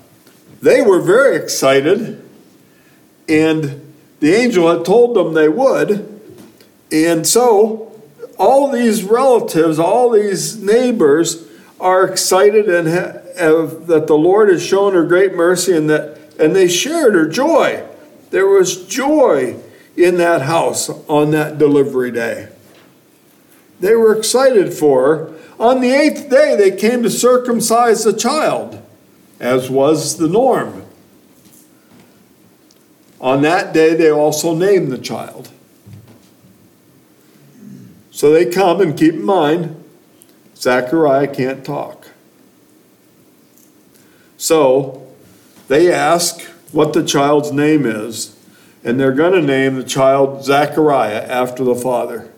they 0.61 0.81
were 0.81 1.01
very 1.01 1.35
excited, 1.35 2.23
and 3.27 3.93
the 4.19 4.33
angel 4.35 4.71
had 4.71 4.85
told 4.85 5.15
them 5.15 5.33
they 5.33 5.49
would. 5.49 6.09
And 6.91 7.25
so, 7.25 7.99
all 8.37 8.71
these 8.71 9.03
relatives, 9.03 9.79
all 9.79 10.11
these 10.11 10.61
neighbors 10.61 11.47
are 11.79 12.05
excited 12.05 12.69
and 12.69 12.87
ha- 12.87 13.19
of, 13.39 13.87
that 13.87 14.07
the 14.07 14.17
Lord 14.17 14.49
has 14.49 14.63
shown 14.63 14.93
her 14.93 15.05
great 15.05 15.33
mercy 15.33 15.75
and 15.75 15.89
that 15.89 16.19
and 16.39 16.55
they 16.55 16.67
shared 16.67 17.13
her 17.13 17.27
joy. 17.27 17.85
There 18.31 18.47
was 18.47 18.85
joy 18.87 19.57
in 19.95 20.17
that 20.17 20.41
house 20.43 20.89
on 21.07 21.31
that 21.31 21.57
delivery 21.57 22.11
day. 22.11 22.49
They 23.83 23.95
were 23.95 24.17
excited 24.17 24.73
for. 24.73 25.33
On 25.59 25.81
the 25.81 25.91
eighth 25.91 26.29
day, 26.29 26.55
they 26.55 26.71
came 26.71 27.03
to 27.03 27.09
circumcise 27.09 28.05
the 28.05 28.13
child, 28.13 28.81
as 29.41 29.69
was 29.69 30.15
the 30.15 30.29
norm. 30.29 30.85
On 33.19 33.41
that 33.41 33.73
day, 33.73 33.93
they 33.93 34.09
also 34.09 34.55
named 34.55 34.89
the 34.89 34.97
child. 34.97 35.49
So 38.09 38.31
they 38.31 38.45
come, 38.45 38.79
and 38.79 38.97
keep 38.97 39.15
in 39.15 39.25
mind, 39.25 39.83
Zechariah 40.55 41.27
can't 41.27 41.65
talk. 41.65 42.07
So 44.37 45.05
they 45.67 45.91
ask 45.91 46.41
what 46.71 46.93
the 46.93 47.03
child's 47.03 47.51
name 47.51 47.85
is, 47.85 48.37
and 48.81 48.97
they're 48.97 49.11
going 49.11 49.33
to 49.33 49.45
name 49.45 49.75
the 49.75 49.83
child 49.83 50.45
Zechariah 50.45 51.23
after 51.23 51.65
the 51.65 51.75
father. 51.75 52.32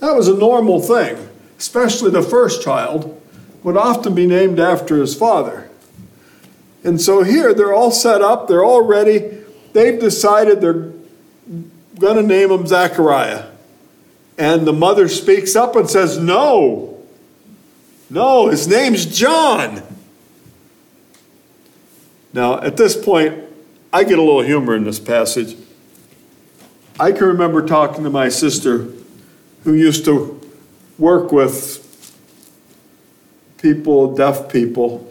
That 0.00 0.16
was 0.16 0.28
a 0.28 0.34
normal 0.34 0.80
thing, 0.80 1.28
especially 1.58 2.10
the 2.10 2.22
first 2.22 2.62
child 2.62 3.20
would 3.62 3.76
often 3.76 4.14
be 4.14 4.26
named 4.26 4.58
after 4.58 4.96
his 4.96 5.14
father. 5.14 5.68
And 6.82 7.00
so 7.00 7.22
here 7.22 7.52
they're 7.52 7.74
all 7.74 7.90
set 7.90 8.22
up, 8.22 8.48
they're 8.48 8.64
all 8.64 8.82
ready. 8.82 9.38
They've 9.74 10.00
decided 10.00 10.60
they're 10.60 10.92
going 11.98 12.16
to 12.16 12.22
name 12.22 12.50
him 12.50 12.66
Zechariah. 12.66 13.46
And 14.38 14.66
the 14.66 14.72
mother 14.72 15.06
speaks 15.08 15.54
up 15.54 15.76
and 15.76 15.88
says, 15.88 16.18
No, 16.18 16.98
no, 18.08 18.48
his 18.48 18.66
name's 18.66 19.04
John. 19.04 19.82
Now, 22.32 22.60
at 22.60 22.78
this 22.78 22.96
point, 22.96 23.44
I 23.92 24.04
get 24.04 24.18
a 24.18 24.22
little 24.22 24.40
humor 24.40 24.74
in 24.74 24.84
this 24.84 24.98
passage. 24.98 25.56
I 26.98 27.12
can 27.12 27.26
remember 27.26 27.66
talking 27.66 28.04
to 28.04 28.10
my 28.10 28.30
sister 28.30 28.92
who 29.64 29.74
used 29.74 30.04
to 30.06 30.40
work 30.98 31.32
with 31.32 31.86
people, 33.58 34.14
deaf 34.14 34.50
people, 34.50 35.06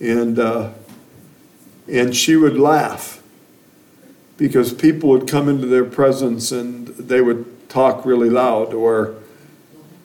and, 0.00 0.38
uh, 0.38 0.70
and 1.90 2.14
she 2.14 2.36
would 2.36 2.58
laugh 2.58 3.22
because 4.36 4.72
people 4.72 5.08
would 5.08 5.26
come 5.26 5.48
into 5.48 5.66
their 5.66 5.84
presence 5.84 6.52
and 6.52 6.88
they 6.88 7.20
would 7.20 7.68
talk 7.68 8.06
really 8.06 8.30
loud, 8.30 8.72
or, 8.72 9.16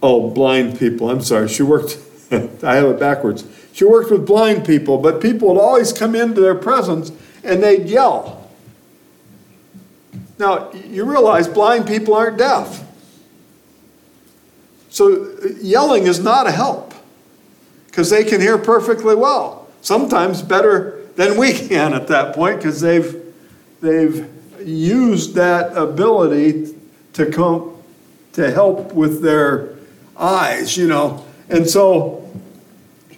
oh, 0.01 0.29
blind 0.29 0.79
people, 0.79 1.09
I'm 1.09 1.21
sorry, 1.21 1.47
she 1.47 1.63
worked, 1.63 1.97
I 2.31 2.75
have 2.75 2.85
it 2.85 2.99
backwards. 2.99 3.45
She 3.73 3.85
worked 3.85 4.11
with 4.11 4.25
blind 4.25 4.65
people, 4.65 4.97
but 4.97 5.21
people 5.21 5.49
would 5.49 5.59
always 5.59 5.93
come 5.93 6.15
into 6.15 6.41
their 6.41 6.55
presence 6.55 7.11
and 7.43 7.61
they'd 7.61 7.87
yell. 7.87 8.49
Now, 10.37 10.71
you 10.73 11.05
realize 11.05 11.47
blind 11.47 11.87
people 11.87 12.13
aren't 12.13 12.37
deaf. 12.37 12.83
So 14.93 15.35
yelling 15.59 16.05
is 16.05 16.19
not 16.19 16.45
a 16.45 16.51
help 16.51 16.93
because 17.87 18.11
they 18.11 18.23
can 18.23 18.39
hear 18.39 18.59
perfectly 18.59 19.15
well. 19.15 19.67
Sometimes 19.81 20.43
better 20.43 21.01
than 21.15 21.35
we 21.35 21.51
can 21.67 21.95
at 21.95 22.07
that 22.09 22.35
point 22.35 22.57
because 22.57 22.79
they've, 22.79 23.33
they've 23.81 24.29
used 24.63 25.33
that 25.33 25.75
ability 25.75 26.75
to 27.13 27.25
come 27.31 27.75
to 28.33 28.51
help 28.51 28.93
with 28.93 29.23
their 29.23 29.69
eyes, 30.15 30.77
you 30.77 30.87
know. 30.87 31.25
And 31.49 31.67
so 31.67 32.31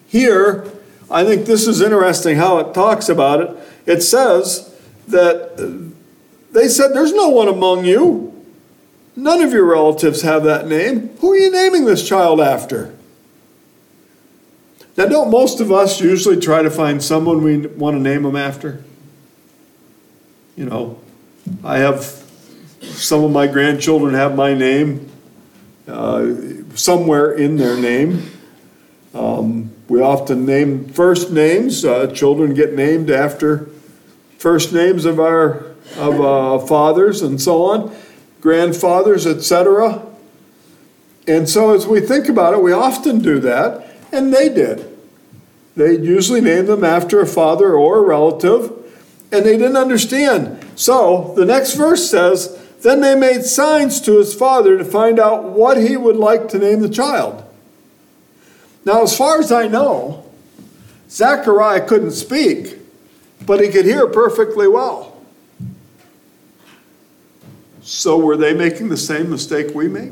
here, 0.08 0.72
I 1.12 1.26
think 1.26 1.46
this 1.46 1.68
is 1.68 1.82
interesting 1.82 2.38
how 2.38 2.60
it 2.60 2.74
talks 2.74 3.10
about 3.10 3.42
it. 3.42 3.50
It 3.86 4.02
says 4.02 4.74
that 5.10 5.58
they 6.54 6.70
said, 6.70 6.94
There's 6.94 7.14
no 7.14 7.28
one 7.28 7.50
among 7.50 7.84
you. 7.84 8.32
None 9.16 9.42
of 9.42 9.54
your 9.54 9.66
relatives 9.66 10.22
have 10.24 10.44
that 10.44 10.68
name. 10.68 11.10
Who 11.20 11.32
are 11.32 11.38
you 11.38 11.52
naming 11.52 11.86
this 11.86 12.08
child 12.08 12.42
after? 12.42 12.94
Now, 14.98 15.06
don't 15.06 15.30
most 15.30 15.60
of 15.60 15.72
us 15.72 16.00
usually 16.00 16.40
try 16.40 16.62
to 16.62 16.72
find 16.72 17.04
someone 17.04 17.44
we 17.44 17.68
want 17.68 17.96
to 17.96 18.02
name 18.02 18.24
them 18.24 18.36
after? 18.36 18.84
You 20.56 20.66
know, 20.66 21.00
I 21.64 21.80
have 21.80 22.24
some 22.82 23.24
of 23.24 23.32
my 23.32 23.48
grandchildren 23.48 24.14
have 24.14 24.36
my 24.36 24.54
name 24.54 25.12
uh, 25.88 26.34
somewhere 26.76 27.32
in 27.34 27.58
their 27.58 27.78
name. 27.78 28.32
Um, 29.14 29.72
we 29.88 30.02
often 30.02 30.46
name 30.46 30.90
first 30.90 31.32
names. 31.32 31.86
Uh, 31.86 32.08
children 32.08 32.54
get 32.54 32.74
named 32.74 33.10
after 33.10 33.70
first 34.38 34.74
names 34.74 35.06
of 35.06 35.20
our 35.20 35.66
of 35.98 36.20
uh, 36.20 36.66
fathers 36.66 37.22
and 37.22 37.42
so 37.42 37.64
on, 37.64 37.96
grandfathers, 38.46 39.26
etc. 39.26 40.06
And 41.28 41.50
so, 41.50 41.74
as 41.74 41.88
we 41.88 42.00
think 42.00 42.30
about 42.30 42.54
it, 42.54 42.62
we 42.62 42.72
often 42.72 43.18
do 43.18 43.40
that, 43.40 43.88
and 44.12 44.32
they 44.32 44.50
did. 44.50 44.88
They 45.76 45.98
usually 45.98 46.42
name 46.42 46.68
them 46.68 46.84
after 46.84 47.20
a 47.20 47.26
father 47.26 47.74
or 47.74 47.98
a 47.98 48.02
relative, 48.02 48.72
and 49.32 49.44
they 49.44 49.58
didn't 49.58 49.76
understand. 49.76 50.64
So, 50.76 51.34
the 51.36 51.44
next 51.44 51.74
verse 51.74 52.08
says, 52.08 52.56
Then 52.84 53.02
they 53.02 53.16
made 53.16 53.46
signs 53.46 54.00
to 54.02 54.20
his 54.20 54.36
father 54.36 54.78
to 54.78 54.86
find 54.86 55.20
out 55.20 55.46
what 55.46 55.78
he 55.78 55.98
would 55.98 56.16
like 56.16 56.48
to 56.50 56.60
name 56.60 56.82
the 56.82 56.88
child. 56.90 57.44
Now, 58.86 59.02
as 59.02 59.18
far 59.18 59.40
as 59.40 59.52
I 59.52 59.68
know, 59.68 60.24
Zechariah 61.10 61.88
couldn't 61.88 62.12
speak, 62.12 62.78
but 63.44 63.60
he 63.60 63.70
could 63.70 63.86
hear 63.86 64.06
perfectly 64.06 64.68
well. 64.68 65.15
So, 67.86 68.18
were 68.18 68.36
they 68.36 68.56
making 68.56 68.90
the 68.90 68.98
same 68.98 69.30
mistake 69.30 69.76
we 69.76 69.88
make? 69.88 70.12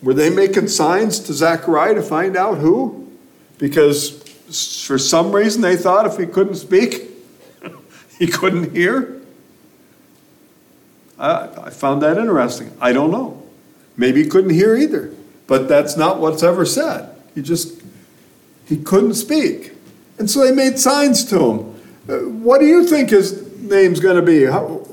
Were 0.00 0.14
they 0.14 0.30
making 0.30 0.68
signs 0.68 1.18
to 1.18 1.34
Zechariah 1.34 1.94
to 1.94 2.02
find 2.02 2.36
out 2.36 2.58
who? 2.58 3.10
Because 3.58 4.10
for 4.84 4.96
some 4.96 5.32
reason 5.32 5.60
they 5.60 5.76
thought 5.76 6.06
if 6.06 6.16
he 6.16 6.24
couldn't 6.24 6.54
speak, 6.54 7.10
he 8.20 8.28
couldn't 8.28 8.76
hear? 8.76 9.20
I, 11.18 11.48
I 11.64 11.70
found 11.70 12.02
that 12.02 12.16
interesting. 12.16 12.70
I 12.80 12.92
don't 12.92 13.10
know. 13.10 13.42
Maybe 13.96 14.22
he 14.22 14.30
couldn't 14.30 14.50
hear 14.50 14.76
either, 14.76 15.12
but 15.48 15.66
that's 15.66 15.96
not 15.96 16.20
what's 16.20 16.44
ever 16.44 16.64
said. 16.64 17.10
He 17.34 17.42
just, 17.42 17.82
he 18.66 18.76
couldn't 18.76 19.14
speak. 19.14 19.72
And 20.16 20.30
so 20.30 20.44
they 20.44 20.54
made 20.54 20.78
signs 20.78 21.24
to 21.24 21.50
him. 21.50 21.80
Uh, 22.08 22.18
what 22.28 22.60
do 22.60 22.66
you 22.66 22.86
think 22.86 23.10
his 23.10 23.47
name's 23.68 24.00
going 24.00 24.16
to 24.16 24.22
be? 24.22 24.44
How, 24.44 24.86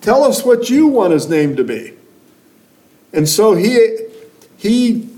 tell 0.00 0.24
us 0.24 0.44
what 0.44 0.68
you 0.70 0.86
want 0.86 1.12
his 1.12 1.28
name 1.28 1.56
to 1.56 1.64
be. 1.64 1.94
And 3.12 3.28
so 3.28 3.54
he 3.54 4.06
he 4.56 5.08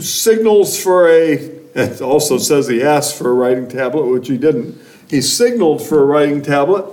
signals 0.00 0.80
for 0.80 1.08
a, 1.08 1.32
it 1.32 2.00
also 2.00 2.38
says 2.38 2.68
he 2.68 2.82
asked 2.82 3.16
for 3.16 3.30
a 3.30 3.34
writing 3.34 3.68
tablet, 3.68 4.06
which 4.06 4.28
he 4.28 4.38
didn't. 4.38 4.80
He 5.08 5.20
signaled 5.20 5.82
for 5.82 6.02
a 6.02 6.04
writing 6.04 6.42
tablet, 6.42 6.86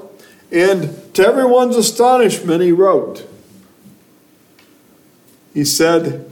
and 0.51 1.13
to 1.15 1.25
everyone's 1.25 1.75
astonishment, 1.75 2.61
he 2.61 2.71
wrote. 2.71 3.27
He 5.53 5.65
said, 5.65 6.31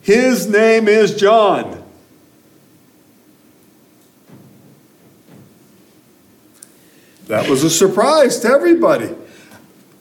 His 0.00 0.48
name 0.48 0.88
is 0.88 1.14
John. 1.16 1.81
That 7.32 7.48
was 7.48 7.64
a 7.64 7.70
surprise 7.70 8.40
to 8.40 8.48
everybody. 8.48 9.08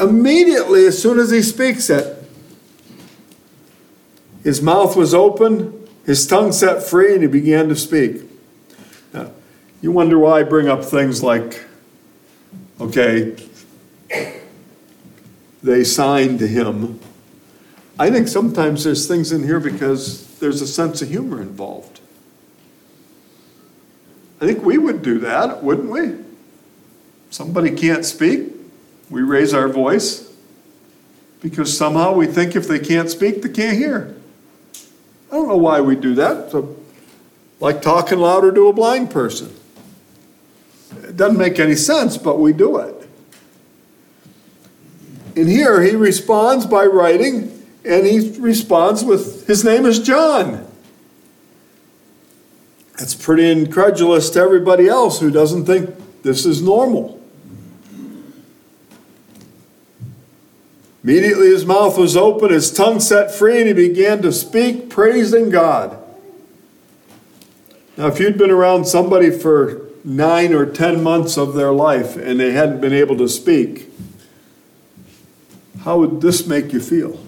Immediately, 0.01 0.85
as 0.85 1.01
soon 1.01 1.17
as 1.17 1.31
he 1.31 1.41
speaks 1.41 1.89
it, 1.89 2.21
his 4.43 4.61
mouth 4.61 4.97
was 4.97 5.13
open, 5.13 5.87
his 6.05 6.27
tongue 6.27 6.51
set 6.51 6.83
free, 6.83 7.13
and 7.13 7.21
he 7.21 7.29
began 7.29 7.69
to 7.69 7.75
speak. 7.77 8.23
Now, 9.13 9.31
you 9.81 9.93
wonder 9.93 10.19
why 10.19 10.41
I 10.41 10.43
bring 10.43 10.67
up 10.67 10.83
things 10.83 11.23
like, 11.23 11.63
okay, 12.81 13.37
they 15.63 15.85
signed 15.85 16.39
to 16.39 16.47
him. 16.49 16.99
I 17.97 18.09
think 18.09 18.27
sometimes 18.27 18.83
there's 18.83 19.07
things 19.07 19.31
in 19.31 19.43
here 19.43 19.61
because 19.61 20.37
there's 20.39 20.61
a 20.61 20.67
sense 20.67 21.01
of 21.01 21.07
humor 21.07 21.41
involved. 21.41 22.01
I 24.41 24.45
think 24.45 24.65
we 24.65 24.77
would 24.77 25.01
do 25.01 25.19
that, 25.19 25.63
wouldn't 25.63 25.89
we? 25.89 26.30
Somebody 27.31 27.71
can't 27.71 28.05
speak, 28.05 28.51
we 29.09 29.21
raise 29.21 29.53
our 29.53 29.69
voice 29.69 30.31
because 31.41 31.75
somehow 31.75 32.13
we 32.13 32.27
think 32.27 32.55
if 32.55 32.67
they 32.67 32.77
can't 32.77 33.09
speak, 33.09 33.41
they 33.41 33.49
can't 33.49 33.77
hear. 33.77 34.15
I 35.31 35.35
don't 35.35 35.47
know 35.47 35.57
why 35.57 35.79
we 35.79 35.95
do 35.95 36.13
that. 36.15 36.51
So, 36.51 36.77
like 37.61 37.81
talking 37.81 38.19
louder 38.19 38.51
to 38.51 38.67
a 38.67 38.73
blind 38.73 39.11
person. 39.11 39.55
It 41.03 41.15
doesn't 41.15 41.37
make 41.37 41.57
any 41.57 41.75
sense, 41.75 42.17
but 42.17 42.37
we 42.37 42.51
do 42.51 42.77
it. 42.77 42.95
And 45.37 45.47
here 45.47 45.81
he 45.81 45.95
responds 45.95 46.65
by 46.65 46.85
writing, 46.85 47.65
and 47.85 48.05
he 48.05 48.31
responds 48.39 49.05
with, 49.05 49.47
His 49.47 49.63
name 49.63 49.85
is 49.85 49.99
John. 49.99 50.67
That's 52.97 53.15
pretty 53.15 53.49
incredulous 53.49 54.29
to 54.31 54.39
everybody 54.39 54.89
else 54.89 55.21
who 55.21 55.31
doesn't 55.31 55.65
think 55.65 55.95
this 56.23 56.45
is 56.45 56.61
normal. 56.61 57.20
Immediately 61.03 61.47
his 61.47 61.65
mouth 61.65 61.97
was 61.97 62.15
open, 62.15 62.51
his 62.51 62.71
tongue 62.71 62.99
set 62.99 63.33
free, 63.33 63.59
and 63.59 63.67
he 63.67 63.73
began 63.73 64.21
to 64.21 64.31
speak, 64.31 64.89
praising 64.89 65.49
God. 65.49 65.97
Now, 67.97 68.07
if 68.07 68.19
you'd 68.19 68.37
been 68.37 68.51
around 68.51 68.85
somebody 68.85 69.31
for 69.31 69.87
nine 70.03 70.53
or 70.53 70.65
ten 70.65 71.03
months 71.03 71.37
of 71.37 71.53
their 71.53 71.71
life 71.71 72.15
and 72.15 72.39
they 72.39 72.51
hadn't 72.51 72.81
been 72.81 72.93
able 72.93 73.17
to 73.17 73.27
speak, 73.27 73.89
how 75.83 75.99
would 75.99 76.21
this 76.21 76.45
make 76.45 76.73
you 76.73 76.79
feel? 76.79 77.19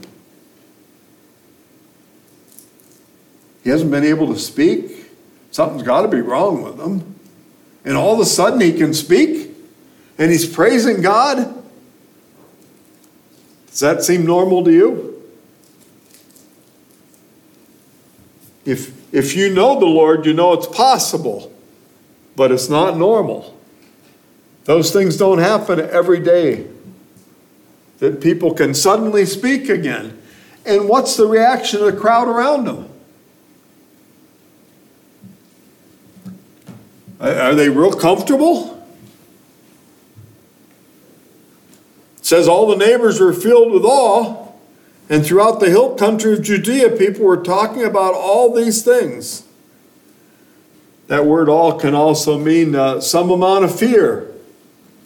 He 3.63 3.69
hasn't 3.69 3.91
been 3.91 4.03
able 4.03 4.33
to 4.33 4.39
speak. 4.39 5.11
Something's 5.51 5.83
got 5.83 6.01
to 6.01 6.07
be 6.07 6.21
wrong 6.21 6.63
with 6.63 6.79
him. 6.79 7.15
And 7.85 7.97
all 7.97 8.13
of 8.13 8.19
a 8.19 8.25
sudden 8.25 8.61
he 8.61 8.73
can 8.73 8.93
speak 8.93 9.51
and 10.17 10.31
he's 10.31 10.45
praising 10.45 11.01
God. 11.01 11.62
Does 13.73 13.79
that 13.79 14.03
seem 14.03 14.23
normal 14.23 14.63
to 14.65 14.71
you? 14.71 15.19
If, 18.65 18.93
if 19.11 19.35
you 19.35 19.51
know 19.51 19.79
the 19.79 19.87
Lord, 19.87 20.27
you 20.27 20.33
know 20.33 20.53
it's 20.53 20.67
possible, 20.67 21.51
but 22.35 22.51
it's 22.51 22.69
not 22.69 22.97
normal. 22.97 23.57
Those 24.65 24.93
things 24.93 25.17
don't 25.17 25.39
happen 25.39 25.79
every 25.79 26.19
day. 26.19 26.67
That 27.97 28.21
people 28.21 28.53
can 28.53 28.75
suddenly 28.75 29.25
speak 29.25 29.69
again. 29.69 30.21
And 30.67 30.87
what's 30.87 31.17
the 31.17 31.25
reaction 31.25 31.79
of 31.79 31.91
the 31.91 31.99
crowd 31.99 32.27
around 32.27 32.65
them? 32.65 32.89
Are 37.19 37.55
they 37.55 37.69
real 37.69 37.93
comfortable? 37.93 38.82
Says 42.33 42.47
all 42.47 42.65
the 42.65 42.75
neighbors 42.75 43.19
were 43.19 43.31
filled 43.31 43.71
with 43.71 43.85
awe, 43.85 44.47
and 45.07 45.23
throughout 45.23 45.59
the 45.59 45.69
hill 45.69 45.93
country 45.93 46.33
of 46.33 46.41
Judea, 46.41 46.89
people 46.89 47.25
were 47.25 47.37
talking 47.37 47.83
about 47.83 48.15
all 48.15 48.51
these 48.51 48.81
things. 48.81 49.43
That 51.05 51.27
word 51.27 51.47
all 51.47 51.79
can 51.79 51.93
also 51.93 52.39
mean 52.39 52.73
uh, 52.73 53.01
some 53.01 53.29
amount 53.29 53.65
of 53.65 53.77
fear 53.77 54.31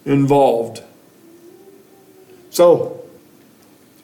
involved. 0.06 0.82
So, 2.50 3.04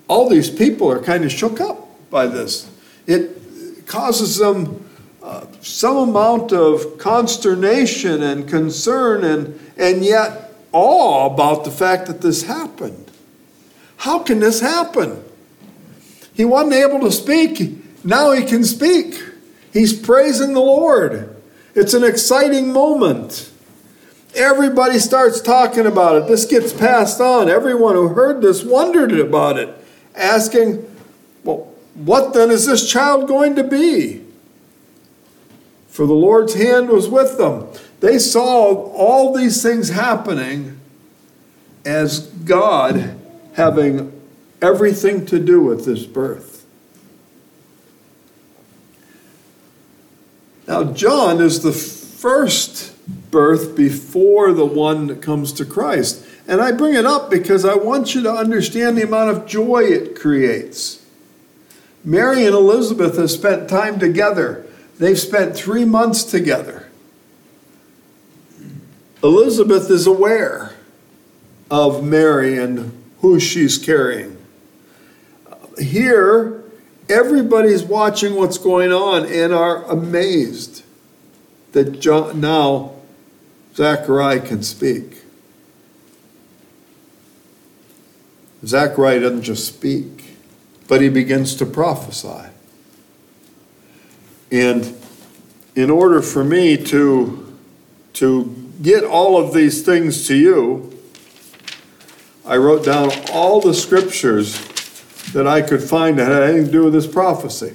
all 0.10 0.28
these 0.28 0.50
people 0.50 0.92
are 0.92 1.00
kind 1.00 1.24
of 1.24 1.32
shook 1.32 1.62
up 1.62 1.88
by 2.10 2.28
this. 2.28 2.70
It 3.08 3.88
causes 3.88 4.36
them 4.36 4.86
uh, 5.24 5.46
some 5.62 5.96
amount 5.96 6.52
of 6.52 6.98
consternation 6.98 8.22
and 8.22 8.50
concern 8.50 9.24
and, 9.24 9.58
and 9.78 10.04
yet 10.04 10.52
awe 10.74 11.34
about 11.34 11.64
the 11.64 11.72
fact 11.72 12.08
that 12.08 12.20
this 12.20 12.44
happened. 12.44 13.12
How 14.04 14.20
can 14.20 14.42
this 14.42 14.60
happen? 14.60 15.24
He 16.34 16.44
wasn't 16.44 16.74
able 16.74 17.00
to 17.00 17.12
speak. 17.12 18.04
Now 18.04 18.34
he 18.34 18.44
can 18.44 18.66
speak. 18.66 19.18
He's 19.72 19.98
praising 19.98 20.52
the 20.52 20.60
Lord. 20.60 21.34
It's 21.74 21.94
an 21.94 22.04
exciting 22.04 22.74
moment. 22.74 23.50
Everybody 24.36 25.00
starts 25.00 25.40
talking 25.40 25.86
about 25.86 26.22
it. 26.22 26.28
This 26.28 26.44
gets 26.44 26.74
passed 26.74 27.22
on. 27.22 27.48
Everyone 27.48 27.96
who 27.96 28.10
heard 28.10 28.42
this 28.42 28.62
wondered 28.62 29.14
about 29.14 29.58
it, 29.58 29.74
asking, 30.14 30.86
Well, 31.46 31.72
what 31.94 32.34
then 32.34 32.52
is 32.52 32.66
this 32.66 32.92
child 32.92 33.30
going 33.30 33.56
to 33.56 33.64
be? 33.64 34.22
For 35.88 36.06
the 36.06 36.12
Lord's 36.12 36.56
hand 36.56 36.90
was 36.90 37.08
with 37.08 37.38
them. 37.38 37.70
They 38.02 38.20
saw 38.20 38.74
all 38.74 39.34
these 39.34 39.64
things 39.64 39.92
happening 39.92 40.82
as 41.86 42.28
God 42.28 43.22
having 43.54 44.20
everything 44.62 45.26
to 45.28 45.40
do 45.40 45.62
with 45.62 45.86
this 45.86 46.06
birth. 46.06 46.66
Now, 50.68 50.86
John 50.86 51.42
is 51.42 51.62
the 51.62 51.72
first 51.74 52.94
birth 53.32 53.76
before 53.76 54.54
the 54.54 54.66
one 54.66 55.08
that 55.08 55.22
comes 55.22 55.52
to 55.54 55.66
Christ. 55.66 56.26
And 56.48 56.62
I 56.62 56.72
bring 56.72 56.96
it 56.96 57.06
up 57.06 57.30
because 57.30 57.66
I 57.66 57.76
want 57.76 58.16
you 58.16 58.24
to 58.24 58.32
understand 58.32 58.98
the 58.98 59.04
amount 59.04 59.32
of 59.32 59.46
joy 59.46 59.84
it 59.84 60.16
creates. 60.16 61.06
Mary 62.04 62.46
and 62.46 62.56
Elizabeth 62.56 63.18
have 63.18 63.32
spent 63.32 63.70
time 63.70 64.00
together. 64.00 64.66
They've 65.00 65.20
spent 65.20 65.56
three 65.56 65.86
months 65.86 66.24
together. 66.24 66.90
Elizabeth 69.22 69.90
is 69.90 70.06
aware 70.06 70.74
of 71.72 72.04
Mary 72.04 72.58
and 72.58 73.03
who 73.24 73.40
she's 73.40 73.78
carrying. 73.78 74.38
Here, 75.80 76.62
everybody's 77.08 77.82
watching 77.82 78.36
what's 78.36 78.58
going 78.58 78.92
on 78.92 79.26
and 79.26 79.54
are 79.54 79.86
amazed 79.86 80.84
that 81.72 82.02
John, 82.02 82.42
now 82.42 82.96
Zechariah 83.76 84.42
can 84.42 84.62
speak. 84.62 85.22
Zechariah 88.66 89.22
doesn't 89.22 89.44
just 89.44 89.68
speak, 89.68 90.36
but 90.90 91.00
he 91.00 91.08
begins 91.08 91.56
to 91.56 91.66
prophesy. 91.66 92.50
And 94.52 94.98
in 95.78 95.90
order 95.90 96.22
for 96.22 96.44
me 96.44 96.76
to, 96.88 97.58
to 98.16 98.72
get 98.82 99.06
all 99.06 99.38
of 99.38 99.54
these 99.54 99.82
things 99.82 100.28
to 100.28 100.36
you, 100.36 100.93
I 102.46 102.58
wrote 102.58 102.84
down 102.84 103.12
all 103.32 103.62
the 103.62 103.74
scriptures 103.74 104.58
that 105.32 105.48
I 105.48 105.62
could 105.62 105.82
find 105.82 106.20
that 106.20 106.28
had 106.28 106.44
anything 106.44 106.66
to 106.66 106.72
do 106.72 106.84
with 106.86 106.94
this 106.94 107.08
prophecy. 107.08 107.74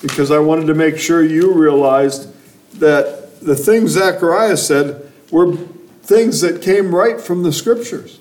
Because 0.00 0.30
I 0.30 0.38
wanted 0.38 0.66
to 0.66 0.74
make 0.74 0.98
sure 0.98 1.22
you 1.22 1.52
realized 1.52 2.32
that 2.78 3.40
the 3.40 3.56
things 3.56 3.92
Zechariah 3.92 4.56
said 4.56 5.10
were 5.30 5.56
things 6.02 6.40
that 6.42 6.62
came 6.62 6.94
right 6.94 7.20
from 7.20 7.42
the 7.42 7.52
scriptures. 7.52 8.20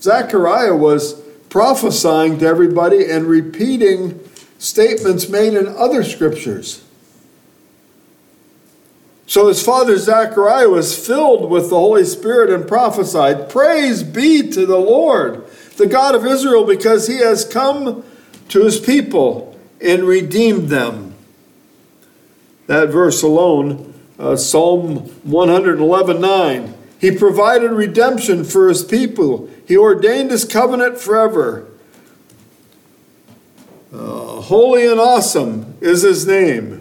Zechariah 0.00 0.74
was 0.74 1.20
prophesying 1.48 2.38
to 2.38 2.46
everybody 2.46 3.08
and 3.08 3.26
repeating 3.26 4.20
statements 4.58 5.28
made 5.28 5.54
in 5.54 5.68
other 5.68 6.02
scriptures. 6.02 6.84
So 9.30 9.46
his 9.46 9.62
father 9.62 9.96
Zechariah 9.96 10.68
was 10.68 11.06
filled 11.06 11.52
with 11.52 11.70
the 11.70 11.78
Holy 11.78 12.04
Spirit 12.04 12.50
and 12.50 12.66
prophesied, 12.66 13.48
Praise 13.48 14.02
be 14.02 14.50
to 14.50 14.66
the 14.66 14.76
Lord, 14.76 15.48
the 15.76 15.86
God 15.86 16.16
of 16.16 16.26
Israel, 16.26 16.64
because 16.64 17.06
he 17.06 17.18
has 17.18 17.44
come 17.44 18.02
to 18.48 18.64
his 18.64 18.80
people 18.80 19.56
and 19.80 20.02
redeemed 20.02 20.68
them. 20.68 21.14
That 22.66 22.88
verse 22.88 23.22
alone, 23.22 23.94
uh, 24.18 24.34
Psalm 24.34 24.96
111 25.22 26.20
9. 26.20 26.74
He 27.00 27.12
provided 27.12 27.70
redemption 27.70 28.42
for 28.42 28.68
his 28.68 28.82
people. 28.82 29.48
He 29.64 29.76
ordained 29.76 30.32
his 30.32 30.44
covenant 30.44 30.98
forever. 30.98 31.68
Uh, 33.92 34.40
holy 34.40 34.88
and 34.88 34.98
awesome 34.98 35.76
is 35.80 36.02
his 36.02 36.26
name. 36.26 36.79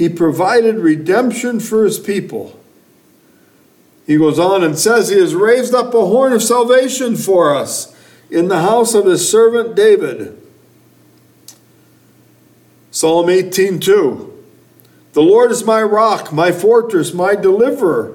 He 0.00 0.08
provided 0.08 0.76
redemption 0.76 1.60
for 1.60 1.84
his 1.84 1.98
people. 1.98 2.58
He 4.06 4.16
goes 4.16 4.38
on 4.38 4.64
and 4.64 4.78
says, 4.78 5.10
He 5.10 5.20
has 5.20 5.34
raised 5.34 5.74
up 5.74 5.92
a 5.92 6.06
horn 6.06 6.32
of 6.32 6.42
salvation 6.42 7.16
for 7.16 7.54
us 7.54 7.94
in 8.30 8.48
the 8.48 8.62
house 8.62 8.94
of 8.94 9.04
his 9.04 9.30
servant 9.30 9.76
David. 9.76 10.40
Psalm 12.90 13.26
18:2 13.26 14.32
The 15.12 15.20
Lord 15.20 15.50
is 15.50 15.64
my 15.64 15.82
rock, 15.82 16.32
my 16.32 16.50
fortress, 16.50 17.12
my 17.12 17.34
deliverer. 17.34 18.14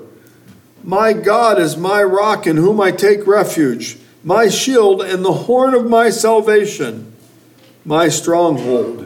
My 0.83 1.13
God 1.13 1.59
is 1.59 1.77
my 1.77 2.01
rock 2.01 2.47
in 2.47 2.57
whom 2.57 2.81
I 2.81 2.89
take 2.89 3.27
refuge, 3.27 3.99
my 4.23 4.49
shield 4.49 5.03
and 5.03 5.23
the 5.23 5.33
horn 5.33 5.75
of 5.75 5.85
my 5.85 6.09
salvation, 6.09 7.13
my 7.85 8.09
stronghold. 8.09 9.05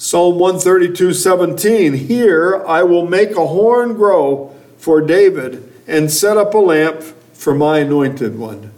Psalm 0.00 0.38
132 0.38 1.12
17. 1.12 1.92
Here 1.92 2.64
I 2.64 2.84
will 2.84 3.04
make 3.04 3.32
a 3.32 3.48
horn 3.48 3.94
grow 3.94 4.54
for 4.78 5.00
David 5.00 5.72
and 5.88 6.08
set 6.08 6.36
up 6.36 6.54
a 6.54 6.58
lamp 6.58 7.02
for 7.32 7.52
my 7.52 7.80
anointed 7.80 8.38
one. 8.38 8.70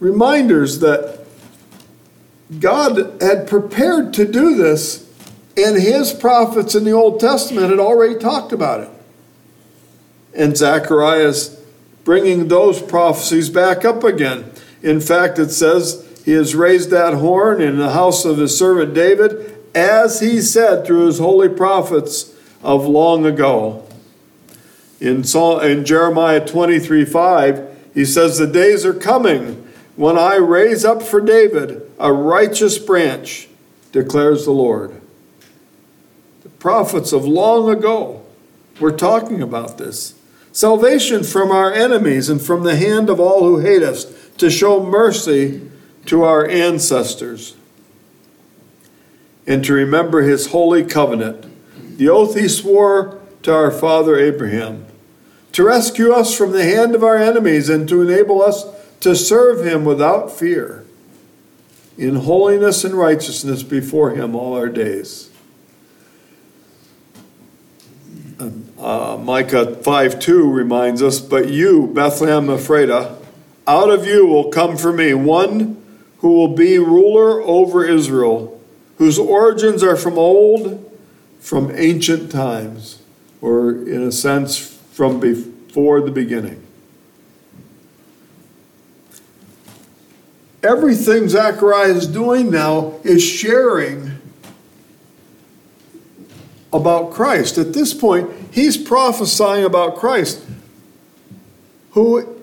Reminders 0.00 0.80
that 0.80 1.20
God 2.58 3.20
had 3.20 3.46
prepared 3.46 4.14
to 4.14 4.24
do 4.24 4.56
this, 4.56 5.06
and 5.54 5.76
his 5.76 6.14
prophets 6.14 6.74
in 6.74 6.84
the 6.84 6.92
Old 6.92 7.20
Testament 7.20 7.68
had 7.68 7.78
already 7.78 8.18
talked 8.18 8.52
about 8.52 8.80
it. 8.80 8.90
And 10.34 10.56
Zechariah 10.56 11.28
is 11.28 11.60
bringing 12.04 12.48
those 12.48 12.80
prophecies 12.80 13.50
back 13.50 13.84
up 13.84 14.02
again. 14.02 14.50
In 14.82 14.98
fact, 14.98 15.38
it 15.38 15.50
says, 15.50 16.22
He 16.24 16.32
has 16.32 16.54
raised 16.54 16.88
that 16.88 17.12
horn 17.14 17.60
in 17.60 17.76
the 17.76 17.90
house 17.90 18.24
of 18.24 18.38
his 18.38 18.56
servant 18.56 18.94
David 18.94 19.59
as 19.74 20.20
he 20.20 20.40
said 20.40 20.84
through 20.84 21.06
his 21.06 21.18
holy 21.18 21.48
prophets 21.48 22.34
of 22.62 22.86
long 22.86 23.24
ago. 23.26 23.86
In, 25.00 25.24
Psalm, 25.24 25.62
in 25.64 25.84
Jeremiah 25.84 26.44
23 26.44 27.04
5, 27.04 27.90
he 27.94 28.04
says, 28.04 28.38
The 28.38 28.46
days 28.46 28.84
are 28.84 28.94
coming 28.94 29.66
when 29.96 30.18
I 30.18 30.36
raise 30.36 30.84
up 30.84 31.02
for 31.02 31.20
David 31.20 31.82
a 31.98 32.12
righteous 32.12 32.78
branch, 32.78 33.48
declares 33.92 34.44
the 34.44 34.50
Lord. 34.50 35.00
The 36.42 36.48
prophets 36.48 37.12
of 37.12 37.24
long 37.26 37.70
ago 37.70 38.22
were 38.80 38.92
talking 38.92 39.42
about 39.42 39.78
this. 39.78 40.14
Salvation 40.52 41.22
from 41.22 41.50
our 41.50 41.72
enemies 41.72 42.28
and 42.28 42.40
from 42.40 42.64
the 42.64 42.76
hand 42.76 43.08
of 43.08 43.20
all 43.20 43.40
who 43.40 43.58
hate 43.58 43.82
us, 43.82 44.12
to 44.38 44.50
show 44.50 44.82
mercy 44.82 45.60
to 46.06 46.22
our 46.22 46.46
ancestors, 46.46 47.54
and 49.46 49.64
to 49.64 49.72
remember 49.72 50.22
his 50.22 50.48
holy 50.48 50.84
covenant, 50.84 51.46
the 51.98 52.08
oath 52.08 52.36
he 52.36 52.48
swore 52.48 53.20
to 53.42 53.54
our 53.54 53.70
father 53.70 54.18
Abraham, 54.18 54.86
to 55.52 55.64
rescue 55.64 56.12
us 56.12 56.36
from 56.36 56.52
the 56.52 56.64
hand 56.64 56.94
of 56.94 57.02
our 57.02 57.16
enemies 57.16 57.68
and 57.68 57.88
to 57.88 58.02
enable 58.02 58.42
us 58.42 58.64
to 59.00 59.16
serve 59.16 59.66
him 59.66 59.84
without 59.84 60.30
fear, 60.30 60.84
in 61.96 62.16
holiness 62.16 62.84
and 62.84 62.94
righteousness 62.94 63.62
before 63.62 64.10
him 64.10 64.34
all 64.34 64.54
our 64.54 64.68
days. 64.68 65.30
Uh, 68.78 69.18
Micah 69.20 69.74
5 69.74 70.18
2 70.18 70.50
reminds 70.50 71.02
us, 71.02 71.20
But 71.20 71.50
you, 71.50 71.88
Bethlehem 71.88 72.46
Ephratah, 72.46 73.22
out 73.66 73.90
of 73.90 74.06
you 74.06 74.26
will 74.26 74.50
come 74.50 74.76
for 74.76 74.92
me 74.92 75.12
one 75.12 75.82
who 76.18 76.32
will 76.32 76.54
be 76.54 76.78
ruler 76.78 77.42
over 77.42 77.84
Israel, 77.84 78.59
whose 79.00 79.18
origins 79.18 79.82
are 79.82 79.96
from 79.96 80.18
old, 80.18 80.94
from 81.38 81.72
ancient 81.74 82.30
times, 82.30 83.00
or 83.40 83.70
in 83.70 84.02
a 84.02 84.12
sense, 84.12 84.58
from 84.92 85.18
before 85.18 86.02
the 86.02 86.10
beginning. 86.10 86.62
Everything 90.62 91.30
Zechariah 91.30 91.94
is 91.94 92.06
doing 92.06 92.50
now 92.50 92.92
is 93.02 93.22
sharing 93.22 94.18
about 96.70 97.10
Christ. 97.10 97.56
At 97.56 97.72
this 97.72 97.94
point, 97.94 98.30
he's 98.52 98.76
prophesying 98.76 99.64
about 99.64 99.96
Christ, 99.96 100.44
who 101.92 102.36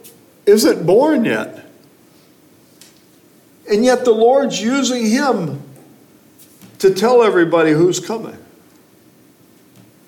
isn't 0.48 0.88
born 0.88 1.24
yet. 1.24 1.68
And 3.70 3.86
yet 3.86 4.06
the 4.06 4.12
Lord's 4.12 4.60
using 4.60 5.06
him 5.06 5.62
to 6.80 6.94
tell 6.94 7.24
everybody 7.24 7.72
who's 7.72 8.00
coming. 8.00 8.38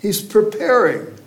He's 0.01 0.22
preparing. 0.22 1.17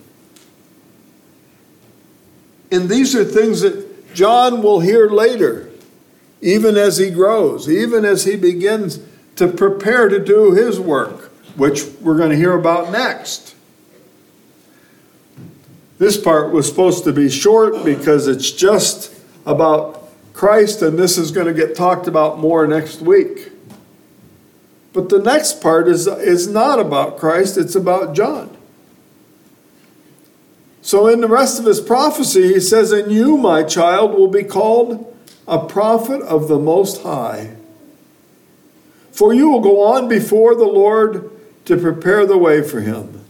And 2.71 2.89
these 2.89 3.15
are 3.15 3.25
things 3.25 3.61
that 3.61 4.15
John 4.15 4.63
will 4.63 4.81
hear 4.81 5.09
later, 5.11 5.69
even 6.41 6.77
as 6.77 6.97
he 6.97 7.11
grows, 7.11 7.69
even 7.69 8.05
as 8.05 8.25
he 8.25 8.37
begins 8.37 8.99
to 9.37 9.49
prepare 9.49 10.09
to 10.09 10.19
do 10.19 10.53
his 10.53 10.81
work, 10.81 11.33
which 11.57 11.85
we're 12.01 12.17
going 12.17 12.31
to 12.31 12.37
hear 12.37 12.53
about 12.53 12.91
next. 12.91 13.55
This 15.99 16.21
part 16.21 16.51
was 16.51 16.67
supposed 16.67 17.05
to 17.05 17.13
be 17.13 17.29
short 17.31 17.85
because 17.85 18.27
it's 18.27 18.51
just 18.51 19.15
about 19.47 20.09
Christ, 20.33 20.83
and 20.83 20.99
this 20.99 21.19
is 21.19 21.31
going 21.31 21.47
to 21.47 21.55
get 21.55 21.77
talked 21.77 22.09
about 22.09 22.39
more 22.39 22.67
next 22.67 23.01
week. 23.01 23.52
But 24.93 25.09
the 25.09 25.19
next 25.19 25.61
part 25.61 25.89
is, 25.89 26.07
is 26.07 26.49
not 26.49 26.79
about 26.79 27.19
Christ, 27.19 27.57
it's 27.57 27.75
about 27.75 28.15
John. 28.15 28.57
So, 30.83 31.07
in 31.07 31.21
the 31.21 31.29
rest 31.29 31.61
of 31.61 31.65
his 31.65 31.81
prophecy, 31.81 32.55
he 32.55 32.61
says, 32.61 32.91
And 32.91 33.11
you, 33.11 33.37
my 33.37 33.63
child, 33.63 34.13
will 34.13 34.29
be 34.29 34.43
called 34.43 35.17
a 35.47 35.65
prophet 35.65 36.21
of 36.23 36.49
the 36.49 36.59
Most 36.59 37.03
High. 37.03 37.55
For 39.13 39.33
you 39.33 39.51
will 39.51 39.61
go 39.61 39.83
on 39.85 40.09
before 40.09 40.55
the 40.55 40.67
Lord 40.67 41.31
to 41.67 41.77
prepare 41.77 42.27
the 42.27 42.39
way 42.39 42.63
for 42.63 42.81
him. 42.81 43.25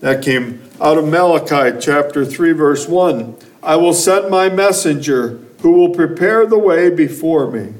That 0.00 0.22
came 0.22 0.62
out 0.80 0.96
of 0.96 1.06
Malachi 1.06 1.78
chapter 1.80 2.24
3, 2.24 2.52
verse 2.52 2.88
1 2.88 3.36
I 3.62 3.76
will 3.76 3.92
send 3.92 4.30
my 4.30 4.48
messenger 4.48 5.40
who 5.60 5.72
will 5.72 5.90
prepare 5.90 6.46
the 6.46 6.58
way 6.58 6.88
before 6.88 7.50
me. 7.50 7.74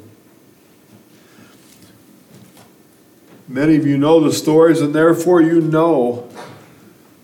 Many 3.49 3.77
of 3.77 3.87
you 3.87 3.97
know 3.97 4.21
the 4.21 4.33
stories, 4.33 4.83
and 4.83 4.95
therefore 4.95 5.41
you 5.41 5.63
know 5.63 6.29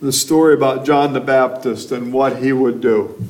the 0.00 0.12
story 0.12 0.54
about 0.54 0.86
John 0.86 1.12
the 1.12 1.20
Baptist 1.20 1.92
and 1.92 2.12
what 2.12 2.42
he 2.42 2.52
would 2.52 2.80
do. 2.80 3.28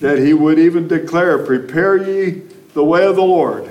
That 0.00 0.18
he 0.18 0.34
would 0.34 0.58
even 0.58 0.88
declare, 0.88 1.38
Prepare 1.38 1.96
ye 1.96 2.42
the 2.74 2.84
way 2.84 3.06
of 3.06 3.14
the 3.14 3.22
Lord. 3.22 3.70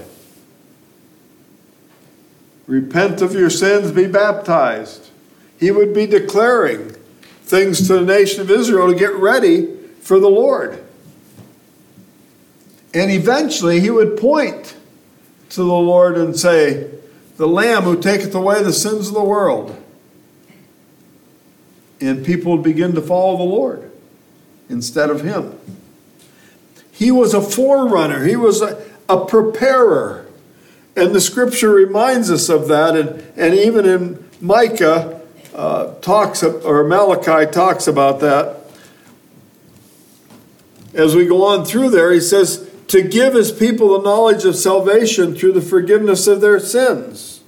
Repent 2.67 3.21
of 3.21 3.33
your 3.33 3.49
sins, 3.49 3.91
be 3.91 4.07
baptized. 4.07 5.09
He 5.59 5.71
would 5.71 5.93
be 5.93 6.05
declaring 6.05 6.95
things 7.43 7.87
to 7.87 7.99
the 7.99 8.05
nation 8.05 8.41
of 8.41 8.51
Israel 8.51 8.91
to 8.91 8.97
get 8.97 9.15
ready 9.15 9.73
for 10.01 10.19
the 10.19 10.29
Lord. 10.29 10.83
And 12.93 13.11
eventually 13.11 13.79
he 13.79 13.89
would 13.89 14.17
point 14.17 14.75
to 15.49 15.57
the 15.57 15.65
Lord 15.65 16.17
and 16.17 16.37
say, 16.37 16.96
The 17.37 17.47
Lamb 17.47 17.83
who 17.83 17.99
taketh 18.01 18.33
away 18.35 18.63
the 18.63 18.73
sins 18.73 19.07
of 19.07 19.13
the 19.13 19.23
world. 19.23 19.81
And 22.01 22.25
people 22.25 22.53
would 22.53 22.63
begin 22.63 22.93
to 22.95 23.01
follow 23.01 23.37
the 23.37 23.43
Lord 23.43 23.91
instead 24.69 25.09
of 25.09 25.21
him. 25.21 25.57
He 26.91 27.11
was 27.11 27.33
a 27.33 27.41
forerunner, 27.41 28.25
he 28.25 28.35
was 28.35 28.61
a, 28.61 28.83
a 29.07 29.25
preparer. 29.25 30.25
And 30.95 31.13
the 31.13 31.21
scripture 31.21 31.69
reminds 31.69 32.31
us 32.31 32.49
of 32.49 32.67
that. 32.69 32.95
And, 32.95 33.23
and 33.35 33.53
even 33.53 33.85
in 33.85 34.29
Micah, 34.41 35.21
uh, 35.53 35.93
talks, 36.01 36.41
or 36.41 36.83
Malachi 36.83 37.51
talks 37.51 37.87
about 37.87 38.19
that. 38.21 38.57
As 40.95 41.15
we 41.15 41.27
go 41.27 41.45
on 41.45 41.65
through 41.65 41.91
there, 41.91 42.11
he 42.11 42.19
says, 42.19 42.66
to 42.87 43.01
give 43.01 43.33
his 43.33 43.51
people 43.51 43.97
the 43.97 44.03
knowledge 44.03 44.45
of 44.45 44.55
salvation 44.55 45.35
through 45.35 45.53
the 45.53 45.61
forgiveness 45.61 46.27
of 46.27 46.41
their 46.41 46.59
sins. 46.59 47.41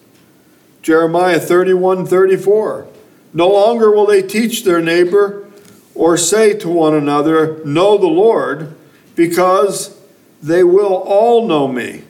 Jeremiah 0.82 1.40
31 1.40 2.06
34. 2.06 2.88
No 3.34 3.50
longer 3.50 3.92
will 3.92 4.06
they 4.06 4.22
teach 4.22 4.64
their 4.64 4.82
neighbor 4.82 5.48
or 5.94 6.18
say 6.18 6.54
to 6.58 6.70
one 6.70 6.96
another, 6.96 7.64
Know 7.66 7.98
the 7.98 8.08
Lord, 8.08 8.76
because 9.16 9.98
they 10.42 10.64
will 10.64 10.96
all 10.96 11.48
know 11.48 11.68
me. 11.68 12.04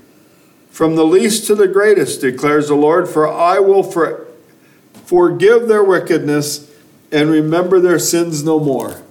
From 0.69 0.95
the 0.95 1.03
least 1.03 1.47
to 1.47 1.55
the 1.55 1.67
greatest, 1.67 2.21
declares 2.21 2.67
the 2.67 2.75
Lord, 2.75 3.09
for 3.09 3.27
I 3.27 3.59
will 3.59 3.83
for 3.83 4.27
forgive 5.05 5.67
their 5.67 5.83
wickedness, 5.83 6.71
and 7.11 7.29
remember 7.29 7.79
their 7.79 7.99
sins 7.99 8.43
no 8.43 8.59
more. 8.59 9.01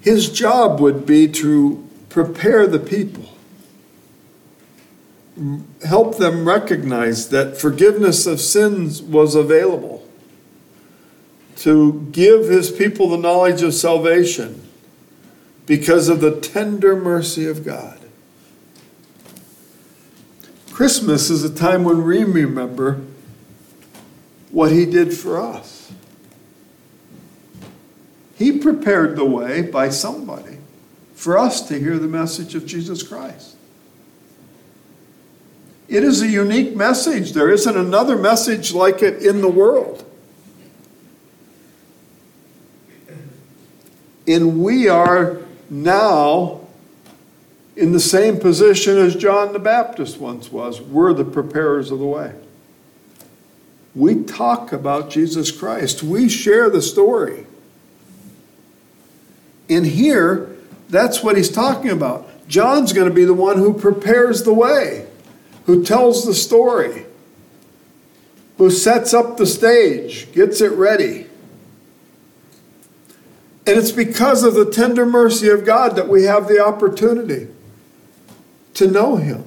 His 0.00 0.30
job 0.30 0.80
would 0.80 1.04
be 1.04 1.28
to 1.28 1.86
prepare 2.08 2.66
the 2.66 2.78
people, 2.78 3.28
help 5.84 6.18
them 6.18 6.46
recognize 6.46 7.28
that 7.28 7.58
forgiveness 7.58 8.26
of 8.26 8.40
sins 8.40 9.02
was 9.02 9.34
available, 9.34 10.06
to 11.56 12.08
give 12.12 12.48
his 12.48 12.70
people 12.70 13.08
the 13.10 13.18
knowledge 13.18 13.62
of 13.62 13.74
salvation 13.74 14.66
because 15.66 16.08
of 16.08 16.20
the 16.20 16.40
tender 16.40 16.96
mercy 16.96 17.46
of 17.46 17.64
God. 17.64 18.00
Christmas 20.72 21.28
is 21.28 21.44
a 21.44 21.54
time 21.54 21.84
when 21.84 22.02
we 22.02 22.24
remember 22.24 23.02
what 24.50 24.72
He 24.72 24.86
did 24.86 25.12
for 25.14 25.38
us. 25.38 25.79
He 28.40 28.52
prepared 28.58 29.16
the 29.16 29.24
way 29.26 29.60
by 29.60 29.90
somebody 29.90 30.56
for 31.12 31.38
us 31.38 31.60
to 31.68 31.78
hear 31.78 31.98
the 31.98 32.08
message 32.08 32.54
of 32.54 32.64
Jesus 32.64 33.02
Christ. 33.02 33.54
It 35.88 36.02
is 36.02 36.22
a 36.22 36.26
unique 36.26 36.74
message. 36.74 37.34
There 37.34 37.50
isn't 37.50 37.76
another 37.76 38.16
message 38.16 38.72
like 38.72 39.02
it 39.02 39.22
in 39.22 39.42
the 39.42 39.50
world. 39.50 40.10
And 44.26 44.62
we 44.62 44.88
are 44.88 45.42
now 45.68 46.62
in 47.76 47.92
the 47.92 48.00
same 48.00 48.38
position 48.38 48.96
as 48.96 49.14
John 49.16 49.52
the 49.52 49.58
Baptist 49.58 50.16
once 50.16 50.50
was. 50.50 50.80
We're 50.80 51.12
the 51.12 51.26
preparers 51.26 51.90
of 51.90 51.98
the 51.98 52.06
way. 52.06 52.32
We 53.94 54.24
talk 54.24 54.72
about 54.72 55.10
Jesus 55.10 55.52
Christ, 55.52 56.02
we 56.02 56.30
share 56.30 56.70
the 56.70 56.80
story. 56.80 57.44
In 59.70 59.84
here, 59.84 60.56
that's 60.88 61.22
what 61.22 61.36
he's 61.36 61.48
talking 61.48 61.90
about. 61.90 62.28
John's 62.48 62.92
going 62.92 63.08
to 63.08 63.14
be 63.14 63.24
the 63.24 63.32
one 63.32 63.56
who 63.56 63.72
prepares 63.72 64.42
the 64.42 64.52
way, 64.52 65.06
who 65.66 65.84
tells 65.84 66.26
the 66.26 66.34
story, 66.34 67.06
who 68.58 68.68
sets 68.68 69.14
up 69.14 69.36
the 69.36 69.46
stage, 69.46 70.32
gets 70.32 70.60
it 70.60 70.72
ready. 70.72 71.28
And 73.64 73.78
it's 73.78 73.92
because 73.92 74.42
of 74.42 74.54
the 74.54 74.68
tender 74.68 75.06
mercy 75.06 75.48
of 75.48 75.64
God 75.64 75.94
that 75.94 76.08
we 76.08 76.24
have 76.24 76.48
the 76.48 76.58
opportunity 76.58 77.46
to 78.74 78.88
know 78.88 79.14
Him. 79.16 79.44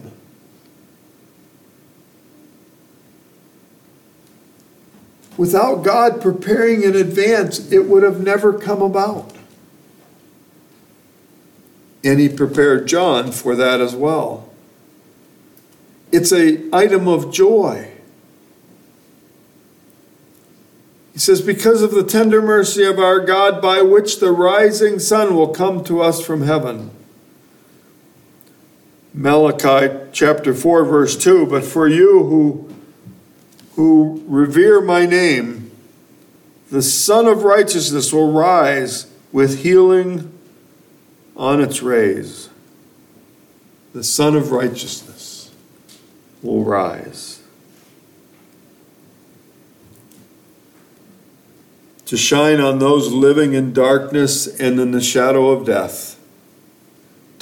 Without 5.35 5.83
God 5.83 6.21
preparing 6.21 6.83
in 6.83 6.95
advance, 6.95 7.69
it 7.73 7.89
would 7.89 8.03
have 8.03 8.21
never 8.21 8.57
come 8.57 8.81
about. 8.81 9.33
And 12.03 12.19
He 12.19 12.29
prepared 12.29 12.87
John 12.87 13.31
for 13.31 13.55
that 13.55 13.79
as 13.79 13.95
well. 13.95 14.49
It's 16.11 16.31
a 16.31 16.63
item 16.71 17.07
of 17.07 17.33
joy. 17.33 17.89
He 21.13 21.19
says, 21.19 21.41
Because 21.41 21.81
of 21.81 21.91
the 21.91 22.03
tender 22.03 22.41
mercy 22.41 22.83
of 22.83 22.99
our 22.99 23.19
God, 23.19 23.61
by 23.61 23.81
which 23.81 24.19
the 24.19 24.31
rising 24.31 24.99
sun 24.99 25.35
will 25.35 25.49
come 25.49 25.83
to 25.85 26.01
us 26.01 26.23
from 26.23 26.41
heaven. 26.41 26.91
Malachi 29.13 29.95
chapter 30.11 30.55
4, 30.55 30.85
verse 30.85 31.15
2 31.15 31.45
But 31.45 31.63
for 31.63 31.87
you 31.87 32.23
who, 32.23 32.73
who 33.75 34.23
revere 34.27 34.81
my 34.81 35.05
name, 35.05 35.71
the 36.71 36.81
Sun 36.81 37.27
of 37.27 37.43
Righteousness 37.43 38.11
will 38.11 38.31
rise 38.31 39.05
with 39.31 39.61
healing 39.61 40.32
on 41.35 41.61
its 41.61 41.81
rays. 41.81 42.49
The 43.93 44.03
Sun 44.03 44.35
of 44.35 44.51
Righteousness 44.51 45.51
will 46.41 46.63
rise. 46.63 47.41
To 52.07 52.17
shine 52.17 52.59
on 52.59 52.79
those 52.79 53.11
living 53.11 53.53
in 53.53 53.73
darkness 53.73 54.47
and 54.59 54.79
in 54.79 54.91
the 54.91 55.01
shadow 55.01 55.49
of 55.49 55.65
death 55.65 56.19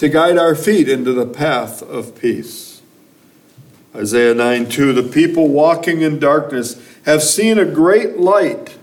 to 0.02 0.10
guide 0.10 0.36
our 0.36 0.56
feet 0.56 0.90
into 0.90 1.14
the 1.14 1.28
path 1.28 1.84
of 1.84 2.20
peace. 2.20 2.82
Isaiah 3.94 4.34
9 4.34 4.68
2 4.68 4.94
The 4.94 5.04
people 5.04 5.48
walking 5.48 6.02
in 6.02 6.18
darkness 6.18 6.82
have 7.06 7.22
seen 7.22 7.60
a 7.60 7.66
great 7.66 8.18
light. 8.18 8.78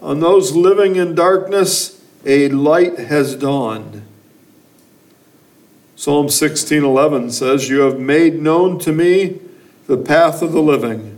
On 0.00 0.20
those 0.20 0.56
living 0.56 0.96
in 0.96 1.14
darkness, 1.14 1.95
a 2.26 2.48
light 2.48 2.98
has 2.98 3.36
dawned. 3.36 4.02
Psalm 5.94 6.28
16:11 6.28 7.30
says, 7.30 7.70
"You 7.70 7.80
have 7.80 7.98
made 7.98 8.42
known 8.42 8.78
to 8.80 8.92
me 8.92 9.38
the 9.86 9.96
path 9.96 10.42
of 10.42 10.52
the 10.52 10.60
living. 10.60 11.12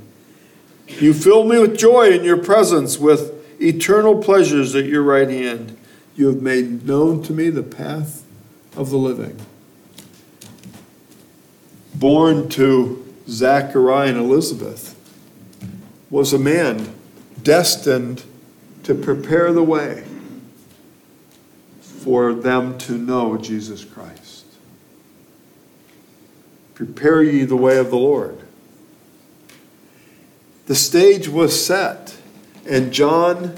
You 1.01 1.15
fill 1.15 1.45
me 1.45 1.59
with 1.59 1.77
joy 1.77 2.11
in 2.11 2.25
your 2.25 2.37
presence, 2.37 2.99
with 2.99 3.33
eternal 3.61 4.17
pleasures 4.17 4.75
at 4.75 4.85
your 4.85 5.03
right 5.03 5.29
hand. 5.29 5.77
You 6.15 6.27
have 6.27 6.43
made 6.43 6.87
known 6.87 7.23
to 7.25 7.33
me 7.33 7.51
the 7.51 7.63
path 7.63 8.23
of 8.77 8.91
the 8.91 8.99
living. 8.99 9.37
Born 11.95 12.49
to 12.51 13.05
Zechariah 13.29 14.11
and 14.11 14.19
Elizabeth 14.19 14.95
was 16.11 16.33
a 16.33 16.39
man 16.39 16.89
destined 17.43 18.23
to 18.85 18.95
prepare 18.95 19.53
the 19.53 19.63
way 19.63 20.05
for 22.09 22.33
them 22.33 22.79
to 22.79 22.97
know 22.97 23.37
Jesus 23.37 23.85
Christ. 23.85 24.47
Prepare 26.73 27.23
ye 27.23 27.45
the 27.45 27.55
way 27.55 27.77
of 27.77 27.91
the 27.91 27.99
Lord. 27.99 28.39
The 30.65 30.75
stage 30.75 31.29
was 31.29 31.67
set, 31.67 32.17
and 32.67 32.95
John 32.95 33.57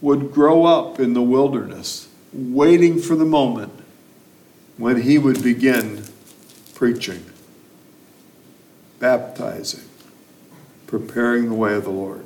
would 0.00 0.32
grow 0.32 0.64
up 0.64 0.98
in 0.98 1.12
the 1.12 1.20
wilderness, 1.20 2.08
waiting 2.32 2.98
for 2.98 3.14
the 3.14 3.26
moment 3.26 3.74
when 4.78 5.02
he 5.02 5.18
would 5.18 5.42
begin 5.42 6.02
preaching, 6.74 7.26
baptizing, 9.00 9.84
preparing 10.86 11.50
the 11.50 11.54
way 11.54 11.74
of 11.74 11.84
the 11.84 11.90
Lord. 11.90 12.24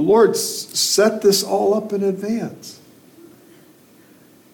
The 0.00 0.06
Lord 0.06 0.34
set 0.34 1.20
this 1.20 1.42
all 1.42 1.74
up 1.74 1.92
in 1.92 2.02
advance. 2.02 2.80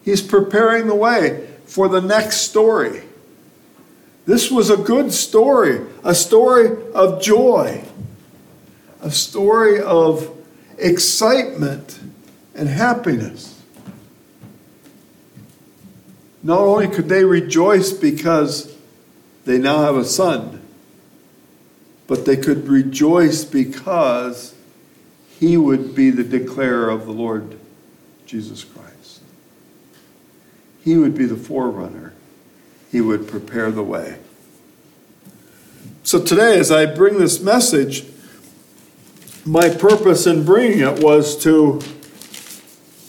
He's 0.03 0.21
preparing 0.21 0.87
the 0.87 0.93
way 0.93 1.47
for 1.65 1.87
the 1.87 2.01
next 2.01 2.41
story. 2.41 3.03
This 4.25 4.51
was 4.51 4.69
a 4.69 4.75
good 4.75 5.13
story, 5.13 5.79
a 6.03 6.13
story 6.13 6.91
of 6.93 7.21
joy, 7.21 7.81
a 9.01 9.09
story 9.09 9.79
of 9.79 10.37
excitement 10.77 11.97
and 12.53 12.67
happiness. 12.67 13.63
Not 16.43 16.59
only 16.59 16.89
could 16.89 17.07
they 17.07 17.23
rejoice 17.23 17.93
because 17.93 18.75
they 19.45 19.59
now 19.59 19.83
have 19.83 19.95
a 19.95 20.03
son, 20.03 20.61
but 22.05 22.25
they 22.25 22.35
could 22.35 22.67
rejoice 22.67 23.45
because 23.45 24.53
he 25.39 25.55
would 25.57 25.93
be 25.93 26.09
the 26.09 26.23
declarer 26.23 26.89
of 26.89 27.05
the 27.05 27.11
Lord 27.11 27.59
Jesus 28.25 28.63
Christ. 28.63 29.21
He 30.83 30.97
would 30.97 31.15
be 31.15 31.25
the 31.25 31.35
forerunner. 31.35 32.13
He 32.91 33.01
would 33.01 33.27
prepare 33.27 33.69
the 33.71 33.83
way. 33.83 34.17
So 36.03 36.23
today, 36.23 36.57
as 36.57 36.71
I 36.71 36.85
bring 36.85 37.19
this 37.19 37.39
message, 37.41 38.05
my 39.45 39.69
purpose 39.69 40.25
in 40.25 40.43
bringing 40.43 40.79
it 40.79 41.03
was 41.03 41.37
to 41.43 41.81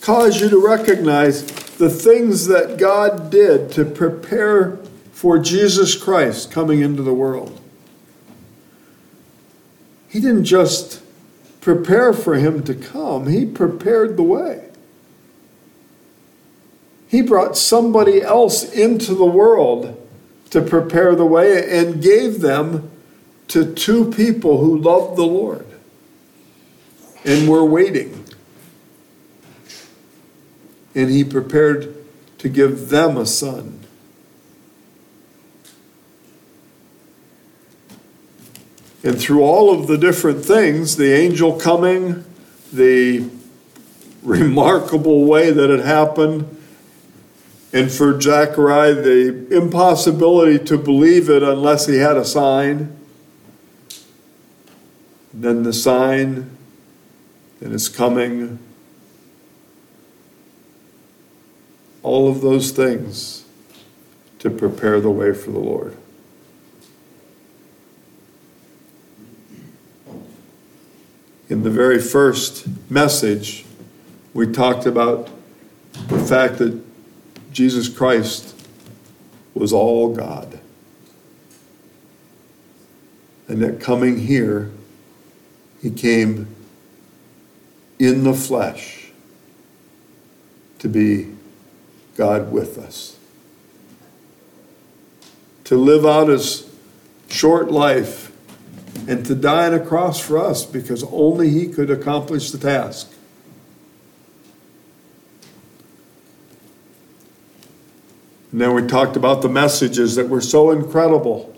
cause 0.01 0.41
you 0.41 0.49
to 0.51 0.65
recognize 0.65 1.45
the 1.79 1.89
things 1.89 2.47
that 2.47 2.77
God 2.77 3.31
did 3.31 3.71
to 3.73 3.85
prepare 3.85 4.79
for 5.13 5.39
Jesus 5.39 5.97
Christ 5.97 6.51
coming 6.51 6.81
into 6.81 7.03
the 7.03 7.15
world. 7.15 7.61
He 10.09 10.21
didn't 10.21 10.45
just 10.45 11.03
prepare 11.69 12.15
for 12.15 12.37
him 12.37 12.63
to 12.63 12.75
come, 12.75 13.27
he 13.27 13.45
prepared 13.45 14.17
the 14.17 14.23
way. 14.23 14.71
He 17.09 17.21
brought 17.21 17.59
somebody 17.59 18.23
else 18.23 18.73
into 18.73 19.15
the 19.15 19.27
world 19.27 19.95
to 20.49 20.63
prepare 20.63 21.15
the 21.15 21.27
way 21.27 21.79
and 21.79 22.03
gave 22.03 22.41
them 22.41 22.91
to 23.49 23.75
two 23.75 24.11
people 24.11 24.61
who 24.61 24.79
loved 24.79 25.19
the 25.19 25.27
Lord 25.27 25.67
and 27.27 27.47
were 27.47 27.67
waiting 27.67 28.25
and 30.95 31.11
he 31.11 31.23
prepared 31.23 31.95
to 32.39 32.49
give 32.49 32.89
them 32.89 33.19
a 33.19 33.27
son. 33.27 33.81
And 39.09 39.19
through 39.19 39.43
all 39.43 39.73
of 39.73 39.87
the 39.87 39.97
different 39.97 40.45
things, 40.45 40.99
the 40.99 41.15
angel 41.15 41.59
coming, 41.59 42.27
the 42.71 43.27
remarkable 44.23 45.25
way 45.25 45.51
that 45.51 45.71
it 45.71 45.83
happened, 45.83 46.55
and 47.73 47.91
for 47.91 48.21
Zechariah, 48.21 48.93
the 48.97 49.49
impossibility 49.51 50.63
to 50.67 50.77
believe 50.77 51.31
it 51.31 51.43
unless 51.43 51.87
he 51.87 51.97
had 51.97 52.19
a 52.19 52.25
sign. 52.27 52.95
Then 55.33 55.63
the 55.63 55.73
sign, 55.73 56.55
and 57.63 57.73
his 57.73 57.89
coming, 57.89 58.59
all 62.03 62.29
of 62.29 62.43
those 62.43 62.73
things 62.73 63.47
to 64.41 64.51
prepare 64.51 65.01
the 65.01 65.11
way 65.11 65.33
for 65.33 65.51
the 65.51 65.61
Lord. 65.61 65.97
In 71.49 71.63
the 71.63 71.71
very 71.71 71.99
first 71.99 72.67
message, 72.91 73.65
we 74.35 74.47
talked 74.53 74.85
about 74.85 75.31
the 76.09 76.19
fact 76.19 76.59
that 76.59 76.79
Jesus 77.53 77.89
Christ 77.89 78.55
was 79.55 79.73
all 79.73 80.15
God. 80.15 80.61
And 83.49 83.63
that 83.63 83.81
coming 83.81 84.19
here, 84.19 84.71
he 85.81 85.91
came 85.91 86.55
in 87.99 88.25
the 88.25 88.35
flesh 88.35 89.11
to 90.81 90.89
be 90.89 91.35
God 92.15 92.53
with 92.53 92.77
us. 92.77 93.17
To 95.65 95.77
live 95.77 96.05
out 96.05 96.29
his 96.29 96.71
short 97.31 97.71
life 97.71 98.28
and 99.09 99.25
to 99.25 99.35
die 99.35 99.67
on 99.67 99.73
a 99.73 99.81
cross 99.81 100.21
for 100.21 100.37
us 100.37 100.67
because 100.67 101.03
only 101.05 101.49
he 101.49 101.67
could 101.67 101.91
accomplish 101.91 102.51
the 102.51 102.59
task. 102.59 103.11
And 108.53 108.61
then 108.61 108.75
we 108.75 108.87
talked 108.87 109.17
about 109.17 109.41
the 109.41 109.49
messages 109.49 110.15
that 110.17 110.29
were 110.29 110.43
so 110.43 110.71
incredible 110.71 111.57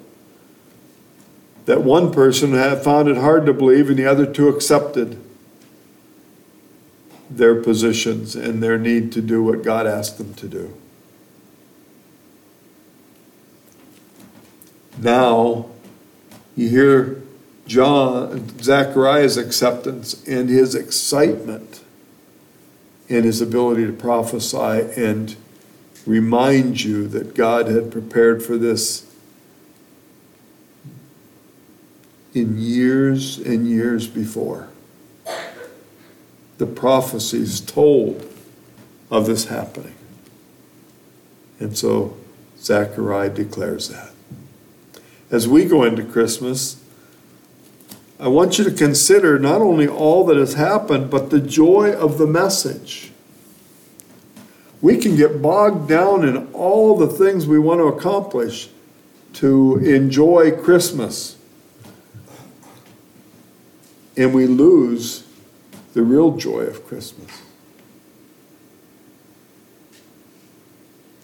that 1.66 1.82
one 1.82 2.12
person 2.12 2.52
had 2.52 2.84
found 2.84 3.08
it 3.08 3.16
hard 3.16 3.46
to 3.46 3.52
believe 3.52 3.90
and 3.90 3.98
the 3.98 4.06
other 4.06 4.26
two 4.26 4.48
accepted 4.48 5.20
their 7.28 7.60
positions 7.60 8.36
and 8.36 8.62
their 8.62 8.78
need 8.78 9.10
to 9.10 9.20
do 9.20 9.42
what 9.42 9.64
God 9.64 9.88
asked 9.88 10.18
them 10.18 10.34
to 10.34 10.46
do. 10.46 10.76
Now, 14.98 15.68
you 16.54 16.68
hear 16.68 17.19
John, 17.70 18.58
Zechariah's 18.60 19.36
acceptance 19.36 20.26
and 20.26 20.50
his 20.50 20.74
excitement 20.74 21.84
in 23.08 23.22
his 23.22 23.40
ability 23.40 23.86
to 23.86 23.92
prophesy 23.92 24.90
and 25.00 25.36
remind 26.04 26.82
you 26.82 27.06
that 27.06 27.36
God 27.36 27.68
had 27.68 27.92
prepared 27.92 28.42
for 28.42 28.56
this 28.56 29.14
in 32.34 32.58
years 32.58 33.38
and 33.38 33.68
years 33.68 34.08
before. 34.08 34.70
The 36.58 36.66
prophecies 36.66 37.60
told 37.60 38.26
of 39.12 39.26
this 39.26 39.44
happening. 39.44 39.94
And 41.60 41.78
so 41.78 42.16
Zechariah 42.58 43.30
declares 43.30 43.90
that. 43.90 44.10
As 45.30 45.46
we 45.46 45.66
go 45.66 45.84
into 45.84 46.02
Christmas, 46.02 46.79
I 48.20 48.28
want 48.28 48.58
you 48.58 48.64
to 48.64 48.70
consider 48.70 49.38
not 49.38 49.62
only 49.62 49.88
all 49.88 50.26
that 50.26 50.36
has 50.36 50.54
happened, 50.54 51.10
but 51.10 51.30
the 51.30 51.40
joy 51.40 51.92
of 51.92 52.18
the 52.18 52.26
message. 52.26 53.12
We 54.82 54.98
can 54.98 55.16
get 55.16 55.40
bogged 55.40 55.88
down 55.88 56.28
in 56.28 56.52
all 56.52 56.98
the 56.98 57.06
things 57.06 57.46
we 57.46 57.58
want 57.58 57.80
to 57.80 57.86
accomplish 57.86 58.68
to 59.34 59.78
enjoy 59.78 60.50
Christmas 60.50 61.36
and 64.16 64.34
we 64.34 64.46
lose 64.46 65.24
the 65.94 66.02
real 66.02 66.36
joy 66.36 66.62
of 66.62 66.86
Christmas. 66.86 67.30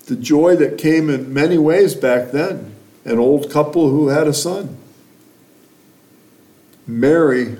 The 0.07 0.17
joy 0.17 0.57
that 0.57 0.79
came 0.79 1.11
in 1.11 1.35
many 1.35 1.59
ways 1.59 1.95
back 1.95 2.31
then. 2.31 2.75
An 3.05 3.19
old 3.19 3.51
couple 3.51 3.91
who 3.91 4.09
had 4.09 4.27
a 4.27 4.33
son. 4.33 4.79
Mary, 6.87 7.57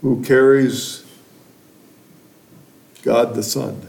who 0.00 0.22
carries 0.22 1.04
God 3.02 3.34
the 3.34 3.42
Son. 3.42 3.88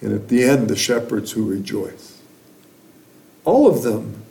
And 0.00 0.12
at 0.12 0.28
the 0.28 0.44
end, 0.44 0.68
the 0.68 0.76
shepherds 0.76 1.32
who 1.32 1.44
rejoice. 1.44 2.20
All 3.44 3.66
of 3.66 3.82
them 3.82 4.22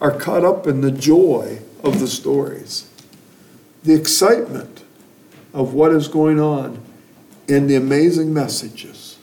are 0.00 0.10
caught 0.10 0.44
up 0.44 0.66
in 0.66 0.80
the 0.80 0.90
joy 0.90 1.60
of 1.82 2.00
the 2.00 2.08
stories, 2.08 2.90
the 3.82 3.94
excitement 3.94 4.82
of 5.54 5.74
what 5.74 5.92
is 5.92 6.08
going 6.08 6.40
on, 6.40 6.82
and 7.48 7.68
the 7.68 7.76
amazing 7.76 8.32
messages. 8.32 9.18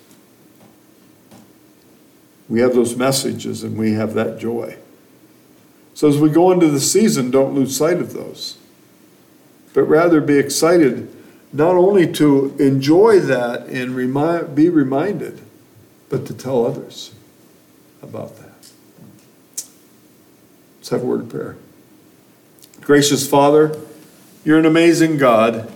We 2.48 2.60
have 2.62 2.74
those 2.74 2.96
messages 2.96 3.64
and 3.64 3.78
we 3.78 3.94
have 3.94 4.14
that 4.16 4.40
joy. 4.40 4.78
So 6.00 6.08
as 6.08 6.18
we 6.18 6.30
go 6.30 6.54
into 6.54 6.70
the 6.70 6.80
season, 6.80 7.30
don't 7.30 7.54
lose 7.54 7.76
sight 7.76 7.98
of 8.00 8.14
those, 8.14 8.58
but 9.74 9.84
rather 9.84 10.22
be 10.22 10.38
excited 10.38 11.14
not 11.52 11.76
only 11.76 12.10
to 12.14 12.56
enjoy 12.58 13.20
that 13.20 13.66
and 13.68 13.94
remind, 13.94 14.56
be 14.56 14.70
reminded, 14.70 15.42
but 16.08 16.26
to 16.28 16.34
tell 16.34 16.66
others 16.66 17.14
about 18.02 18.38
that. 18.38 18.72
Let's 20.78 20.88
have 20.88 21.04
a 21.04 21.06
word 21.06 21.20
of 21.20 21.30
prayer. 21.30 21.58
Gracious 22.80 23.30
Father, 23.30 23.78
you're 24.46 24.58
an 24.58 24.66
amazing 24.66 25.18
God. 25.18 25.70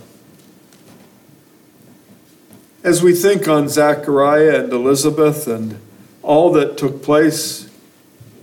As 2.82 3.04
we 3.04 3.14
think 3.14 3.50
on 3.50 3.68
Zechariah 3.68 4.64
and 4.64 4.72
Elizabeth 4.72 5.48
and 5.48 5.82
all 6.22 6.50
that 6.54 6.78
took 6.78 7.04
place, 7.04 7.70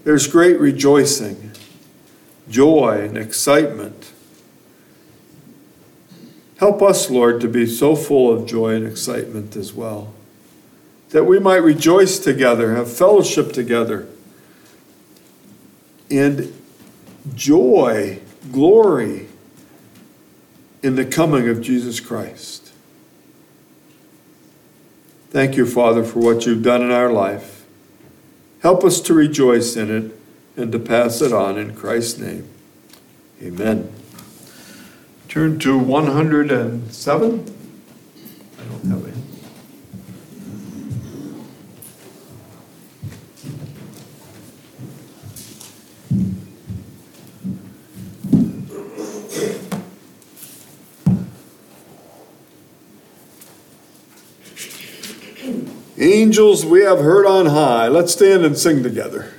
there's 0.04 0.26
great 0.26 0.60
rejoicing, 0.60 1.46
joy, 2.50 3.04
and 3.04 3.16
excitement. 3.16 4.12
Help 6.58 6.82
us, 6.82 7.08
Lord, 7.08 7.40
to 7.40 7.48
be 7.48 7.64
so 7.64 7.96
full 7.96 8.30
of 8.32 8.46
joy 8.46 8.74
and 8.74 8.86
excitement 8.86 9.56
as 9.56 9.72
well, 9.72 10.12
that 11.10 11.24
we 11.24 11.38
might 11.38 11.62
rejoice 11.62 12.18
together, 12.18 12.74
have 12.74 12.92
fellowship 12.92 13.52
together, 13.52 14.06
and 16.10 16.52
joy, 17.34 18.20
glory 18.52 19.28
in 20.82 20.96
the 20.96 21.04
coming 21.04 21.48
of 21.48 21.60
Jesus 21.62 22.00
Christ. 22.00 22.72
Thank 25.30 25.56
you, 25.56 25.64
Father, 25.64 26.02
for 26.02 26.18
what 26.18 26.44
you've 26.44 26.62
done 26.62 26.82
in 26.82 26.90
our 26.90 27.12
life. 27.12 27.64
Help 28.62 28.84
us 28.84 29.00
to 29.02 29.14
rejoice 29.14 29.76
in 29.76 29.90
it 29.90 30.19
and 30.60 30.70
to 30.72 30.78
pass 30.78 31.20
it 31.22 31.32
on 31.32 31.58
in 31.58 31.74
Christ's 31.74 32.18
name. 32.18 32.48
Amen. 33.42 33.92
Turn 35.28 35.58
to 35.60 35.78
107. 35.78 37.56
I 38.58 38.64
don't 38.64 38.84
have 38.84 39.06
it. 39.06 39.14
Angels 56.02 56.64
we 56.64 56.82
have 56.82 56.98
heard 57.00 57.26
on 57.26 57.46
high. 57.46 57.88
Let's 57.88 58.12
stand 58.12 58.44
and 58.44 58.56
sing 58.56 58.82
together. 58.82 59.34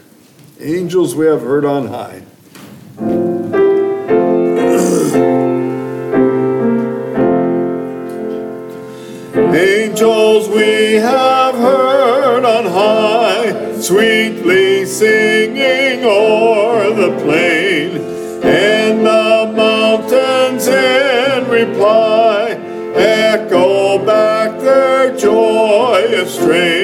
Angels 0.64 1.16
we 1.16 1.26
have 1.26 1.42
heard 1.42 1.66
on 1.66 1.88
high. 1.88 2.22
Angels 9.56 10.48
we 10.50 10.94
have 10.98 11.56
heard 11.56 12.46
on 12.46 12.66
high, 12.66 13.82
sweetly 13.82 14.86
singing 14.86 16.06
o'er 16.06 16.94
the 16.94 17.20
plain, 17.24 17.98
and 18.44 19.04
the 19.04 19.54
mountains 19.58 20.68
in 20.68 21.50
reply 21.50 22.52
echo 22.94 24.06
back 24.06 24.60
their 24.60 25.18
joyous 25.18 26.36
strains. 26.36 26.81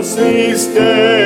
Excelsis 0.00 1.19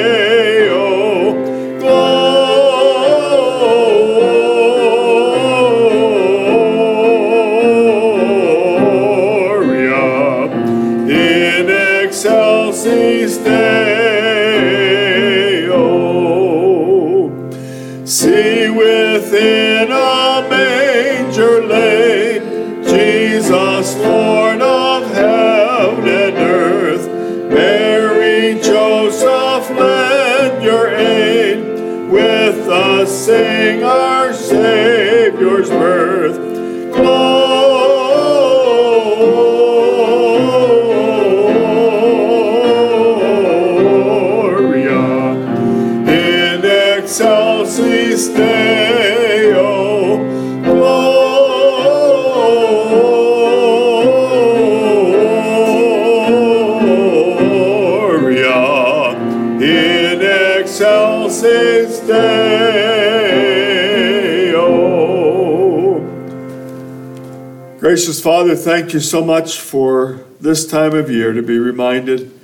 Gracious 67.95 68.21
Father, 68.21 68.57
thank 68.57 68.93
you 68.93 68.99
so 68.99 69.25
much 69.25 69.61
for 69.61 70.25
this 70.41 70.67
time 70.67 70.97
of 70.97 71.09
year 71.09 71.33
to 71.33 71.43
be 71.43 71.59
reminded 71.59 72.37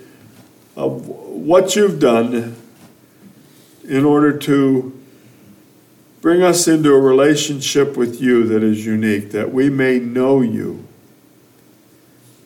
of 0.76 1.09
what 1.09 1.74
you've 1.74 1.98
done 1.98 2.55
in 3.82 4.05
order 4.05 4.38
to 4.38 4.96
bring 6.20 6.40
us 6.40 6.68
into 6.68 6.94
a 6.94 7.01
relationship 7.01 7.96
with 7.96 8.20
you 8.20 8.46
that 8.46 8.62
is 8.62 8.86
unique, 8.86 9.32
that 9.32 9.53
we 9.53 9.68
may 9.68 9.98
know 9.98 10.40
you 10.40 10.86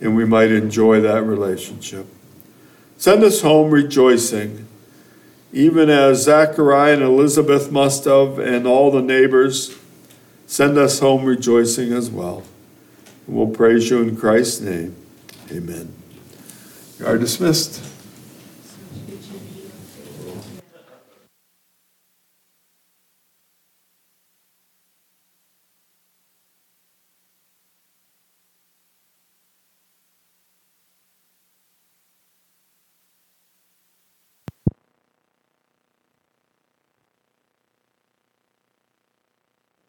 and 0.00 0.16
we 0.16 0.24
might 0.24 0.50
enjoy 0.50 0.98
that 1.02 1.24
relationship. 1.24 2.06
Send 2.96 3.22
us 3.22 3.42
home 3.42 3.70
rejoicing, 3.70 4.66
even 5.52 5.90
as 5.90 6.22
Zechariah 6.22 6.94
and 6.94 7.02
Elizabeth 7.02 7.70
must 7.70 8.06
have, 8.06 8.38
and 8.38 8.66
all 8.66 8.90
the 8.90 9.02
neighbors. 9.02 9.76
Send 10.46 10.78
us 10.78 11.00
home 11.00 11.26
rejoicing 11.26 11.92
as 11.92 12.10
well. 12.10 12.44
We'll 13.26 13.48
praise 13.48 13.88
you 13.90 14.02
in 14.02 14.16
Christ's 14.16 14.60
name. 14.60 14.94
Amen. 15.50 15.92
You 16.98 17.06
are 17.06 17.18
dismissed. 17.18 17.93